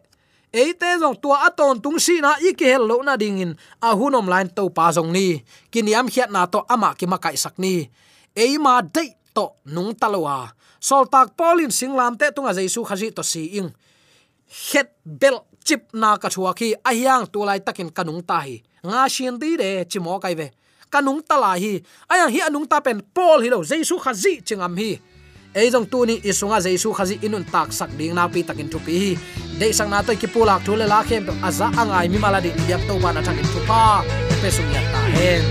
eite 0.53 0.99
zong 0.99 1.19
tua 1.23 1.47
aton 1.47 1.79
tung 1.79 1.99
si 2.03 2.19
na 2.19 2.35
iki 2.43 2.67
hel 2.67 2.87
lo 2.87 3.03
na 3.07 3.15
dingin 3.15 3.55
a 3.79 3.91
à, 3.91 3.97
hunom 3.97 4.27
line 4.27 4.51
to 4.51 4.67
pa 4.71 4.91
zong 4.91 5.11
ni. 5.15 5.43
Kiniam 5.71 6.11
khiat 6.11 6.31
na 6.31 6.47
to 6.47 6.67
ama 6.69 6.95
ki 6.99 7.07
ma 7.07 7.19
kai 7.23 7.39
sak 7.39 7.59
ni. 7.59 7.87
Eima 8.35 8.83
dei 8.83 9.15
to 9.35 9.55
nung 9.65 9.95
talwa 9.95 10.51
à. 10.51 10.53
sol 10.81 11.05
tak 11.07 11.37
polin 11.37 11.71
singlam 11.71 12.17
te 12.17 12.33
tunga 12.35 12.53
jaisu 12.57 12.83
à 12.83 12.89
khaji 12.89 13.13
to 13.13 13.23
si 13.23 13.61
ing 13.61 13.71
het 14.73 14.89
bel 15.05 15.45
chip 15.65 15.93
na 15.93 16.17
ka 16.17 16.29
thua 16.33 16.53
khi 16.59 16.75
ahyang 16.83 17.29
tulai 17.31 17.61
takin 17.61 17.91
kanung 17.93 18.23
ta 18.25 18.41
hi. 18.41 18.63
Nga 18.83 19.03
shin 19.09 19.39
di 19.39 19.57
re 19.61 19.85
chimo 19.85 20.19
kai 20.19 20.35
ve 20.35 20.51
kanung 20.91 21.23
tala 21.23 21.55
hi. 21.55 21.83
Aya 22.09 22.27
hi 22.27 22.41
anung 22.49 22.67
ta 22.67 22.81
pen 22.81 22.99
pol 23.15 23.45
hi 23.45 23.49
lo 23.53 23.63
jaisu 23.63 24.01
khaji 24.01 24.43
chingam 24.43 24.75
hi 24.81 24.99
ei 25.55 25.71
jong 25.71 25.87
tu 25.91 26.05
ni 26.07 26.15
isunga 26.23 26.59
jaisu 26.63 26.93
khazi 26.95 27.19
inun 27.27 27.45
tak 27.45 27.73
sak 27.73 27.91
ding 27.99 28.15
na 28.15 28.29
pi 28.29 28.41
takin 28.43 28.69
thu 28.71 28.79
pi. 28.87 28.95
Hi 29.03 29.13
de 29.59 29.67
sang 29.73 29.91
na 29.91 30.03
to 30.03 30.15
ki 30.15 30.29
pulak 30.35 30.63
thule 30.67 30.87
la 30.93 31.03
khem 31.09 31.25
aza 31.49 31.67
angai 31.81 32.07
mi 32.13 32.19
mala 32.19 32.39
maladi 32.39 32.51
yak 32.71 32.83
to 32.89 32.95
bana 33.03 33.21
takin 33.27 33.47
thakin 33.53 33.67
pa. 33.71 33.83
Pe 34.41 34.49
sum 34.57 34.67
ya 34.75 34.83
ta 34.93 35.01
hen. 35.15 35.43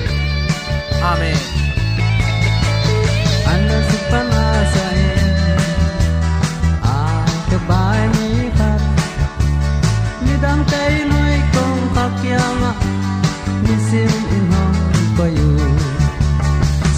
Amen. 1.11 1.39
Anna 3.51 3.77
supana 3.89 4.43
sa 4.73 4.85
hen 4.99 5.27
a 6.93 6.95
ke 7.49 7.57
bai 7.69 8.01
mi 8.15 8.29
khat 8.57 8.81
mi 10.23 10.33
dam 10.43 10.59
tai 10.71 10.93
noi 11.11 11.35
kong 11.53 11.83
ka 11.95 12.05
kyang 12.21 12.63
mi 13.63 13.75
sim 13.87 14.13
in 14.37 14.45
hong 14.53 14.79
pa 15.17 15.25
yu 15.37 15.51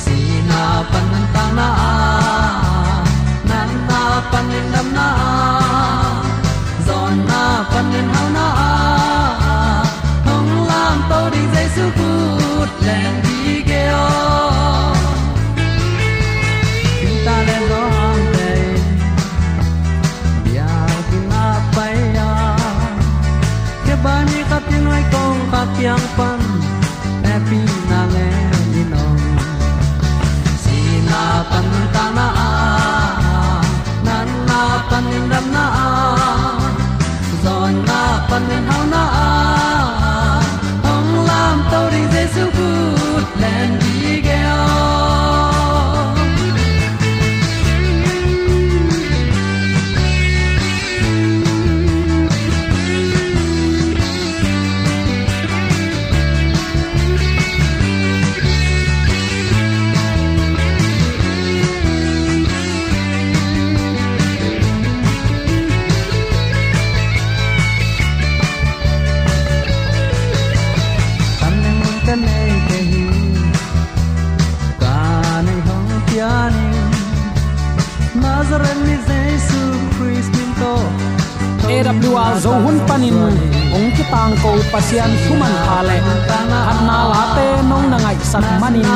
si 0.04 0.18
na 0.50 0.62
pan 0.92 1.10
ta 1.34 1.46
na 1.58 1.68
a 1.90 2.01
na 4.42 4.48
pan 4.48 4.72
lam 4.74 4.81
pasian 84.72 85.12
human 85.28 85.54
khale. 85.66 85.98
Khat 86.66 86.80
na 86.88 86.98
la 87.12 87.24
te 87.36 87.48
nong 87.70 87.86
na 87.92 87.98
ngai 88.04 88.18
sak 88.32 88.46
manin 88.62 88.88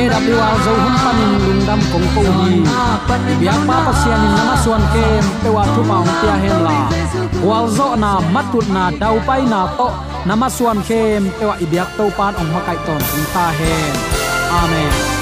AWR 0.00 0.54
zo 0.64 0.72
hun 0.82 0.94
panin 1.04 1.32
lungdam 1.44 1.80
kong 1.92 2.06
ko 2.14 2.22
hi. 2.38 2.54
Biak 3.40 3.60
pa 3.68 3.76
pasian 3.86 4.20
in 4.26 4.32
nama 4.38 4.54
suan 4.64 4.82
kem 4.92 5.24
pe 5.42 5.48
thu 5.74 5.82
pa 5.88 5.96
tia 6.20 6.34
hen 6.42 6.58
la. 6.66 6.78
Wal 7.48 7.66
zo 7.76 7.88
na 8.02 8.12
matut 8.34 8.66
na 8.76 8.84
dau 9.00 9.16
pai 9.26 9.42
na 9.52 9.60
to 9.78 9.88
nama 10.28 10.46
suan 10.56 10.78
kem 10.88 11.22
pe 11.38 11.44
wa 11.50 11.54
ibiak 11.64 11.90
to 11.96 12.04
pan 12.18 12.32
ong 12.40 12.50
makai 12.54 12.78
ton 12.86 13.00
ta 13.34 13.46
hen 13.58 13.92
amen. 14.60 15.13